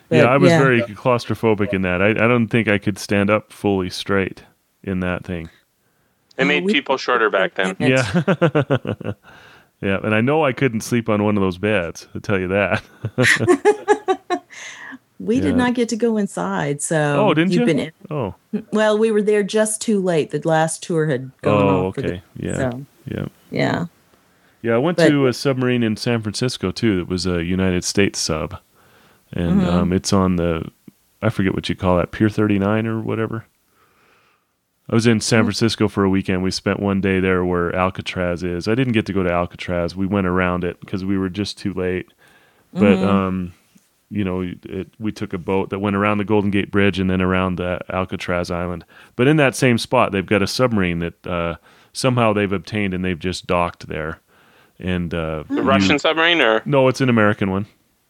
[0.10, 2.02] But, yeah, I was very claustrophobic in that.
[2.02, 4.44] I, I don't think I could stand up fully straight
[4.82, 5.50] in that thing.
[6.38, 7.76] It Oh, made we- people shorter back then.
[7.80, 8.06] Yeah.
[9.82, 12.08] yeah, and I know I couldn't sleep on one of those beds.
[12.16, 12.84] I'll tell you that.
[15.20, 15.42] We Yeah.
[15.42, 17.66] did not get to go inside, so oh, didn't you've you?
[17.66, 17.92] been in.
[18.12, 18.36] oh.
[18.72, 20.30] Well, we were there just too late.
[20.30, 21.96] The last tour had gone Oh, off.
[21.96, 22.22] for the- okay.
[22.36, 22.56] Yeah.
[22.56, 23.26] So, Yeah.
[23.50, 23.86] yeah.
[24.62, 27.00] Yeah, I went But- to a submarine in San Francisco too.
[27.00, 28.60] It was a United States sub,
[29.34, 29.70] and Mm-hmm.
[29.70, 30.70] um, it's on the
[31.20, 33.46] I forget what you call that Pier Thirty Nine or whatever.
[34.90, 35.20] I was in.
[35.20, 36.44] San Francisco for a weekend.
[36.44, 38.68] We spent one day there where Alcatraz is.
[38.68, 39.96] I didn't get to go to Alcatraz.
[39.96, 42.08] We went around it because we were just too late.
[42.74, 43.08] But Mm-hmm.
[43.08, 43.54] um,
[44.10, 47.10] you know, it, we took a boat that went around the Golden Gate Bridge and
[47.10, 48.86] then around the Alcatraz Island.
[49.18, 51.56] But in that same spot, they've got a submarine that uh,
[51.92, 54.22] somehow they've obtained and they've just docked there.
[54.80, 57.66] And uh, The you- Russian submarine, or No, it's an American one.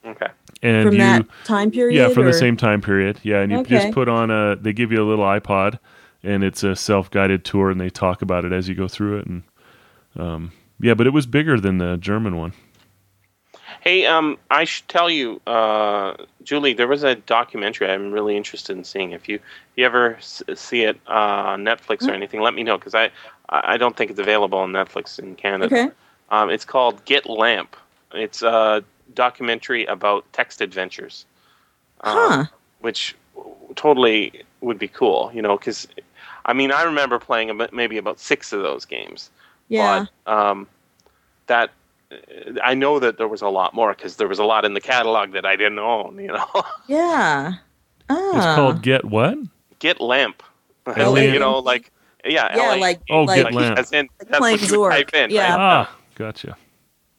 [0.06, 0.28] okay,
[0.62, 1.98] And From you, that time period?
[1.98, 3.20] yeah, from or- the same time period.
[3.24, 3.80] Yeah, and you Okay.
[3.80, 4.56] just put on a.
[4.56, 5.80] They give you a little iPod,
[6.24, 9.28] and it's a self-guided tour, and they talk about it as you go through it.
[9.28, 9.44] And
[10.16, 12.54] um, yeah, but it was bigger than the German one.
[13.82, 18.76] Hey, um, I should tell you, uh, Julie, there was a documentary I'm really interested
[18.76, 19.12] in seeing.
[19.12, 19.42] If you, if
[19.76, 22.10] you ever s- see it uh, on Netflix Hmm.
[22.10, 23.12] or anything, let me know because I,
[23.50, 25.66] I don't think it's available on Netflix in Canada.
[25.66, 25.90] Okay.
[26.30, 27.76] Um, it's called Get Lamp.
[28.14, 31.26] It's a documentary about text adventures,
[32.02, 32.46] um, Huh.
[32.80, 33.16] which
[33.76, 35.32] totally would be cool.
[35.34, 35.88] You know, because
[36.48, 39.30] I mean, I remember playing about, maybe about six of those games.
[39.68, 40.06] Yeah.
[40.26, 40.68] But um,
[41.48, 41.72] that
[42.64, 44.80] I know that there was a lot more because there was a lot in the
[44.82, 46.18] catalog that I didn't own.
[46.20, 46.48] You know.
[46.88, 47.54] yeah.
[48.10, 48.36] Ah.
[48.38, 49.38] It's called Get What?
[49.80, 50.42] Get Lamp.
[50.96, 51.92] Oh, you know, like
[52.24, 53.78] yeah, yeah, L-A- like Oh, like, Get Lamp.
[53.78, 54.92] as in Like that's playing what you Zork.
[54.92, 55.32] type in.
[55.32, 55.50] Yeah.
[55.52, 55.60] Right?
[55.60, 56.56] Ah, gotcha.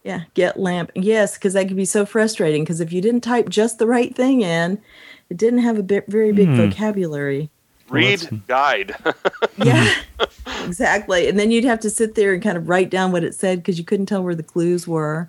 [0.05, 0.91] Yeah, get lamp.
[0.95, 2.65] Yes, because that could be so frustrating.
[2.65, 4.81] Because if you didn't type just the right thing in,
[5.29, 6.57] it didn't have a bit, very big Hmm.
[6.57, 7.51] vocabulary.
[7.89, 8.95] Read Well, guide.
[9.59, 9.93] Yeah,
[10.65, 11.29] exactly.
[11.29, 13.59] And then you'd have to sit there and kind of write down what it said
[13.59, 15.29] because you couldn't tell where the clues were.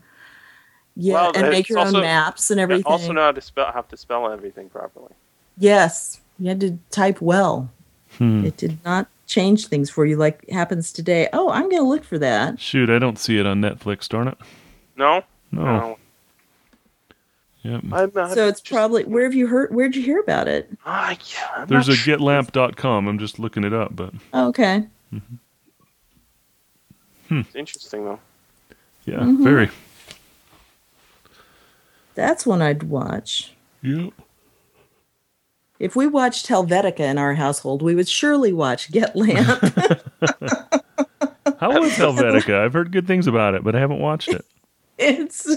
[0.96, 2.86] Yeah, Well, and make your also- own maps and everything.
[2.86, 5.14] also know how to spell have to spell everything properly.
[5.58, 7.70] yes, you had to type well.
[8.18, 8.44] Hmm.
[8.46, 11.28] It did not change things for you like happens today.
[11.34, 12.60] Oh, I'm going to look for that.
[12.60, 14.38] Shoot, I don't see it on Netflix, darn it.
[14.96, 15.24] No.
[15.52, 15.99] No.
[17.64, 17.82] Yep.
[17.92, 19.74] I'm, I'm So it's just- probably where have you heard?
[19.76, 20.70] Where'd you hear about it?
[20.86, 22.18] Ah, yeah, I'm There's a sure.
[22.18, 23.08] getlamp.com.
[23.08, 24.88] I'm just looking it up, but Oh, okay.
[27.32, 28.20] It's interesting though.
[29.06, 29.44] yeah, Mm-hmm.
[29.44, 29.70] very.
[32.16, 33.54] That's one I'd watch.
[33.84, 34.14] Yep.
[35.80, 39.48] If we watched Helvetica in our household, we would surely watch Get Lamp.
[41.60, 42.60] How was Helvetica?
[42.60, 44.44] I've heard good things about it, but I haven't watched it.
[45.00, 45.48] It's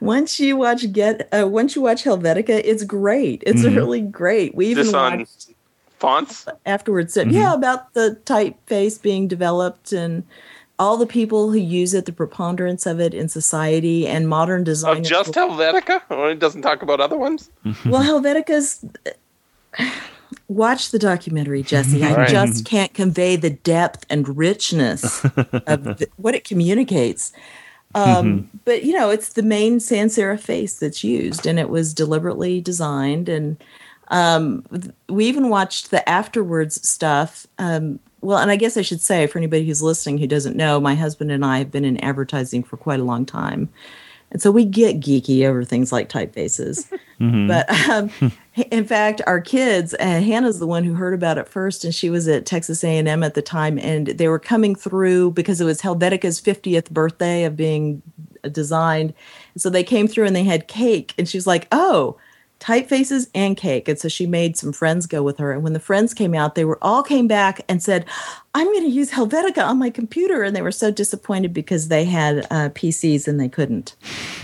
[0.00, 3.42] once you watch Get uh, once you watch Helvetica, it's great.
[3.46, 3.76] It's Mhm.
[3.76, 4.54] really great.
[4.54, 5.50] We even This on watched
[5.98, 6.46] fonts.
[6.64, 7.12] afterwards.
[7.14, 10.22] Said, yeah, about the typeface being developed and
[10.78, 14.98] all the people who use it, the preponderance of it in society, and modern design.
[14.98, 16.00] Of just Helvetica?
[16.08, 17.50] Oh, it doesn't talk about other ones?
[17.84, 18.84] Well, Helvetica's.
[20.48, 22.02] Watch the documentary, Jesse.
[22.10, 22.28] I Right.
[22.28, 25.24] just can't convey the depth and richness
[25.66, 27.32] of the, what it communicates.
[27.94, 31.94] Um, but you know, it's the main sans serif face that's used, and it was
[31.94, 33.28] deliberately designed.
[33.28, 33.62] And
[34.08, 34.64] um,
[35.08, 37.46] we even watched the afterwards stuff.
[37.58, 40.80] Um, well, and I guess I should say for anybody who's listening who doesn't know,
[40.80, 43.68] my husband and I have been in advertising for quite a long time.
[44.30, 46.90] And so we get geeky over things like typefaces.
[47.48, 48.10] But um,
[48.70, 52.10] in fact, our kids, uh, Hannah's the one who heard about it first, and she
[52.10, 55.80] was at Texas A&M at the time, and they were coming through because it was
[55.80, 58.02] Helvetica's 50th birthday of being
[58.50, 59.14] designed.
[59.54, 62.16] And so they came through and they had cake, and she was like, "Oh."
[62.60, 63.88] Typefaces and cake.
[63.88, 65.52] And so she made some friends go with her.
[65.52, 68.04] And when the friends came out, they were all came back and said,
[68.54, 70.42] I'm going to use Helvetica on my computer.
[70.42, 73.94] And they were so disappointed because they had uh, PCs and they couldn't.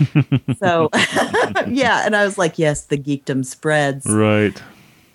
[0.59, 0.89] so,
[1.67, 2.05] yeah.
[2.05, 4.05] And I was like, yes, the geekdom spreads.
[4.05, 4.61] Right.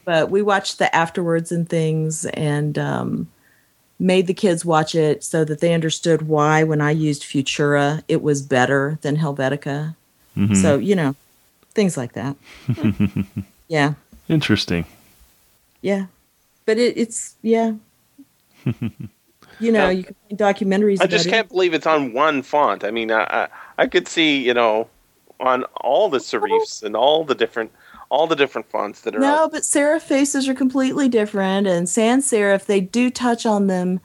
[0.05, 3.31] But we watched the afterwards and things and um,
[3.99, 8.21] made the kids watch it so that they understood why, when I used Futura, it
[8.21, 9.95] was better than Helvetica.
[10.55, 11.15] So, you know,
[11.81, 12.37] things like that.
[13.69, 13.95] yeah.
[14.29, 14.85] Interesting.
[15.81, 16.07] Yeah.
[16.67, 17.73] But it, it's, yeah.
[18.67, 19.91] you know, Yeah.
[19.91, 21.31] you can find documentaries I about just it.
[21.31, 22.85] can't believe it's on one font.
[22.85, 24.89] I mean, I, I, I could see, you know,
[25.41, 27.73] on all the serifs and all the different
[28.11, 29.53] all the different fonts that are No, out.
[29.53, 34.01] but serif faces are completely different, and sans serif they do touch on them.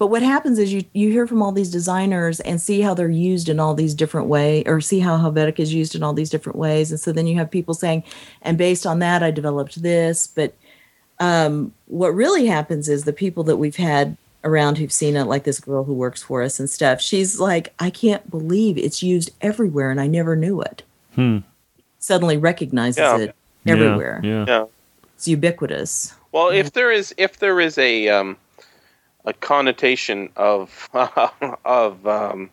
[0.00, 3.10] But what happens is you you hear from all these designers and see how they're
[3.10, 6.30] used in all these different ways, or see how Helvetica is used in all these
[6.30, 8.02] different ways, and so then you have people saying,
[8.40, 10.26] and based on that, I developed this.
[10.26, 10.54] But
[11.18, 15.44] um, what really happens is the people that we've had around who've seen it, like
[15.44, 19.32] this girl who works for us and stuff, she's like, I can't believe it's used
[19.42, 20.82] everywhere, and I never knew it.
[21.14, 21.38] Hmm.
[21.98, 23.18] Suddenly recognizes Yeah.
[23.18, 24.20] it Yeah, everywhere.
[24.24, 24.44] Yeah.
[24.48, 24.64] Yeah.
[25.16, 26.14] It's ubiquitous.
[26.32, 28.38] Well, if there is if there is a um,
[29.24, 30.88] a connotation of
[31.64, 32.50] of um,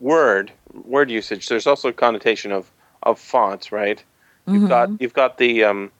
[0.00, 0.52] word
[0.84, 2.70] word usage, there's also a connotation of
[3.02, 4.02] of fonts, right?
[4.46, 5.90] You've got you've got the um,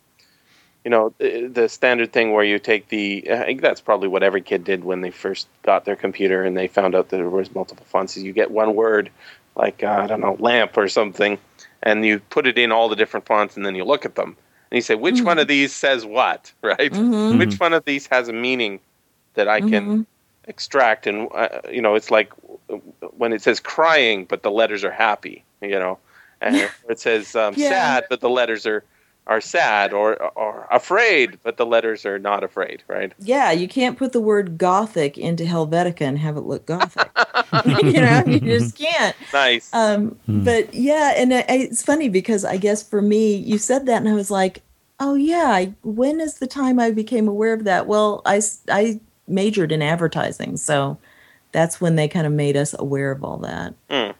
[0.84, 4.22] you know the, the standard thing where you take the I think that's probably what
[4.22, 7.28] every kid did when they first got their computer and they found out that there
[7.28, 8.16] was multiple fonts.
[8.16, 9.10] Is you get one word
[9.56, 11.38] like uh, I don't know lamp or something,
[11.82, 14.36] and you put it in all the different fonts, and then you look at them
[14.70, 16.92] and you say which one of these says what, right?
[16.92, 17.38] Mhm.
[17.38, 18.80] Which one of these has a meaning
[19.38, 20.06] that I can
[20.44, 21.06] extract?
[21.06, 22.30] And uh, you know, it's like
[23.16, 25.98] when it says crying, but the letters are happy, you know,
[26.40, 26.56] and
[26.88, 27.70] it says um, Yeah.
[27.70, 28.84] sad, but the letters are
[29.26, 33.12] are sad, or or afraid, but the letters are not afraid, right?
[33.20, 37.10] Yeah, you can't put the word gothic into Helvetica and have it look gothic.
[37.84, 39.14] you know, you just can't.
[39.32, 39.68] Nice.
[39.74, 43.98] Um, But yeah, and it, it's funny because I guess for me, you said that,
[44.00, 44.62] and I was like,
[45.00, 47.86] oh yeah, I, when is the time I became aware of that?
[47.86, 50.98] Well, I s- I majored in advertising, so
[51.52, 53.74] that's when they kind of made us aware of all that.
[53.90, 54.10] Hmm.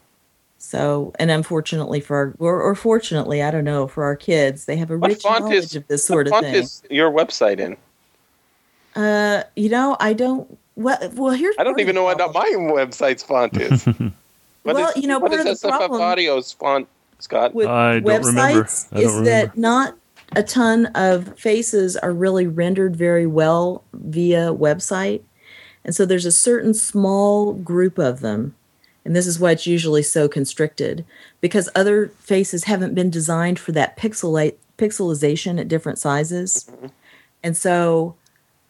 [0.60, 4.76] So, and unfortunately for our, or, or fortunately, I don't know, for our kids, they
[4.76, 7.10] have a What rich font knowledge is- of this sort what of font is your
[7.12, 7.76] website in?
[8.96, 10.58] uh, you know, I don't.
[10.76, 11.54] Well, well, here's.
[11.58, 13.86] I don't even know what my website's font is.
[14.64, 16.88] What Well, is- you know, what part is of the SFF problem- Audio's font,
[17.20, 17.54] Scott?
[17.54, 18.42] with I don't remember.
[18.42, 19.52] I don't is that remember.
[19.56, 19.94] not
[20.36, 25.22] a ton of faces are really rendered very well via website.
[25.84, 28.54] And so there's a certain small group of them.
[29.04, 31.04] And this is why it's usually so constricted
[31.40, 36.70] because other faces haven't been designed for that pixelate, pixelization at different sizes.
[37.42, 38.16] And so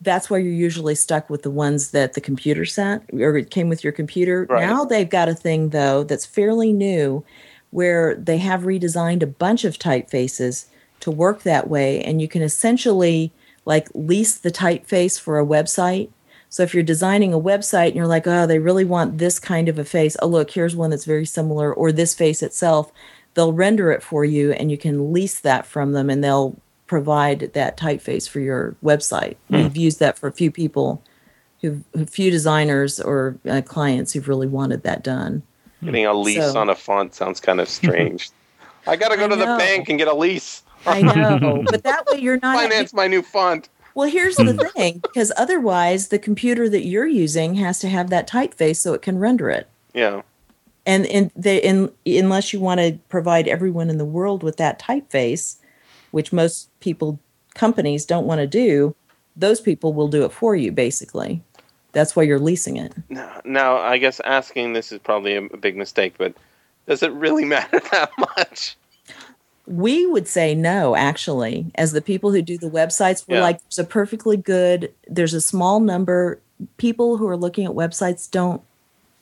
[0.00, 3.68] that's why you're usually stuck with the ones that the computer sent or it came
[3.68, 4.46] with your computer.
[4.48, 4.64] Right.
[4.64, 7.24] Now they've got a thing though that's fairly new
[7.70, 10.66] where they have redesigned a bunch of typefaces
[11.00, 13.32] to work that way and you can essentially
[13.64, 16.10] like lease the typeface for a website.
[16.50, 19.68] So if you're designing a website and you're like, "Oh, they really want this kind
[19.68, 20.16] of a face.
[20.22, 22.90] Oh, look, here's one that's very similar or this face itself."
[23.34, 27.50] They'll render it for you and you can lease that from them and they'll provide
[27.52, 29.36] that typeface for your website.
[29.50, 31.02] We've used that for a few people
[31.60, 35.42] who a few designers or uh, clients who've really wanted that done.
[35.84, 38.30] Getting a lease So- on a font sounds kind of strange.
[38.86, 40.62] I got to go I to the bank and get a lease.
[40.86, 41.02] I
[41.40, 43.68] know, but that way you're not Finance my new font.
[43.94, 44.78] Well, here's the hmm.
[44.78, 49.02] thing because otherwise the computer that you're using has to have that typeface so it
[49.02, 49.68] can render it.
[49.92, 50.22] Yeah.
[50.86, 54.80] And and they in unless you want to provide everyone in the world with that
[54.80, 55.56] typeface,
[56.12, 57.18] which most people
[57.54, 58.94] companies don't want to do,
[59.34, 61.42] those people will do it for you basically.
[61.92, 62.92] That's why you're leasing it.
[63.08, 66.34] Now, now, I guess asking this is probably a, a big mistake, but
[66.86, 68.76] does it really matter that much?
[69.68, 73.42] We would say no, actually, as the people who do the websites, we're Yeah.
[73.42, 76.40] like, there's a perfectly good, there's a small number.
[76.78, 78.62] People who are looking at websites don't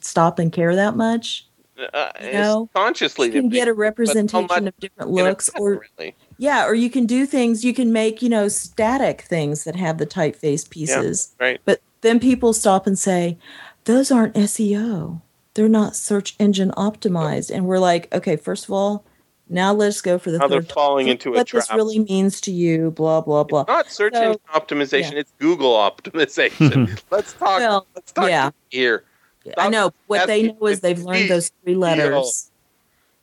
[0.00, 1.46] stop and care that much.
[1.92, 6.14] Uh, You know, consciously, You can get a much representation of different looks, or really.
[6.38, 7.64] yeah, or you can do things.
[7.64, 11.34] You can make you know static things that have the typeface pieces.
[11.40, 11.60] right.
[11.66, 13.36] But then people stop and say,
[13.84, 15.20] those aren't SEO.
[15.54, 17.50] They're not search engine optimized.
[17.54, 19.04] And we're like, okay, first of all,
[19.48, 22.40] now let's go for the Now they're falling Look into a what this really means
[22.42, 22.90] to you.
[22.90, 23.64] Blah blah blah.
[23.68, 27.00] Not search So- engine optimization; it's Google optimization.
[27.10, 27.58] let's talk.
[27.58, 28.50] Well, let's talk yeah.
[28.70, 29.04] here.
[29.56, 29.92] I know.
[30.08, 32.06] What they know is they've learned those three letters.
[32.06, 32.32] Google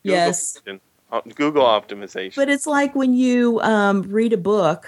[0.04, 0.58] Yes.
[0.58, 2.36] option- uh, Google optimization.
[2.36, 4.88] But it's like when you um, read a book,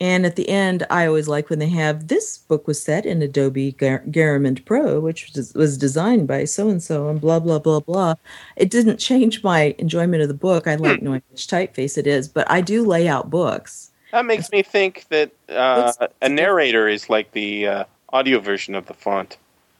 [0.00, 3.22] and at the end, I always like when they have this book was set in
[3.22, 7.58] Adobe Gar- Garamond Pro, which was, was designed by so and so, and blah blah
[7.58, 8.14] blah blah.
[8.56, 10.66] It didn't change my enjoyment of the book.
[10.66, 10.82] I Hmm.
[10.84, 13.90] like knowing which typeface it is, but I do lay out books.
[14.12, 15.92] that makes me think that uh,
[16.22, 19.36] a narrator is like the uh, audio version of the font.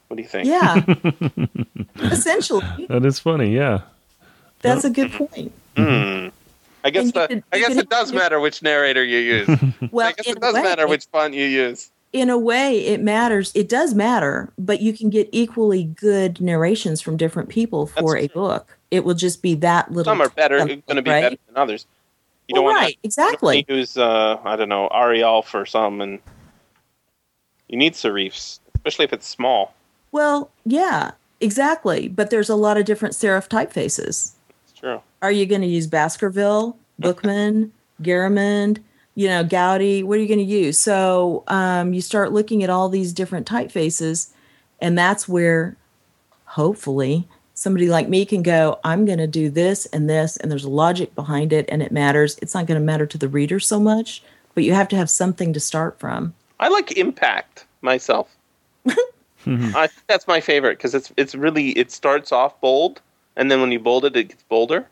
[0.08, 0.46] What do you think?
[0.46, 0.84] Yeah,
[1.96, 3.54] essentially, That is funny.
[3.54, 3.80] Yeah.
[4.60, 5.52] that's a good point.
[5.76, 6.28] Hmm.
[6.86, 9.48] I guess the, could- I guess it does matter which narrator you use.
[9.90, 11.90] Well, I guess in it a does way, matter which font you use.
[12.12, 17.00] in a way it matters it does matter but you can get equally good narrations
[17.00, 20.28] from different people for That's a book it will just be that little Some are
[20.30, 21.22] better, something, going to be right?
[21.22, 21.86] better than others.
[22.48, 26.00] You Well, don't want right exactly to use, uh, I don't know, Arial for some,
[26.00, 26.20] and
[27.68, 29.74] you need serifs, especially if it's small.
[30.12, 31.10] well yeah
[31.40, 34.35] exactly but there's a lot of different serif typefaces It's true.
[35.22, 38.78] Are you going to use baskerville bookman garamond
[39.14, 42.70] you know goudy what are you going to use so um, you start looking at
[42.70, 44.30] all these different typefaces
[44.80, 45.76] and that's where
[46.44, 50.64] hopefully somebody like me can go i'm going to do this and this and there's
[50.64, 53.60] a logic behind it and it matters it's not going to matter to the reader
[53.60, 54.22] so much
[54.54, 58.34] but you have to have something to start from I like Impact myself.
[58.86, 63.00] I think that's my favorite because it's it's really it starts off bold,
[63.36, 64.86] and then when you bold it, it gets bolder.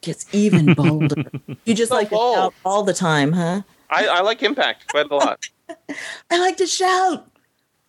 [0.00, 1.16] Gets even bolder
[1.64, 5.10] you just So like to shout all the time huh I, I like Impact quite
[5.10, 5.40] a lot.
[6.30, 7.30] i like to shout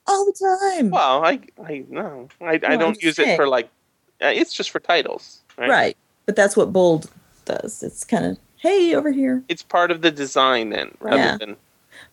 [0.08, 3.48] all the time well, I I no, I, I No, I'm don't use it for
[3.48, 3.70] like.
[4.22, 5.70] Uh, it's just for titles, right?
[5.70, 7.10] right but that's what bold
[7.46, 11.38] does it's kind of hey over here It's part of the design then, rather Yeah.
[11.38, 11.56] than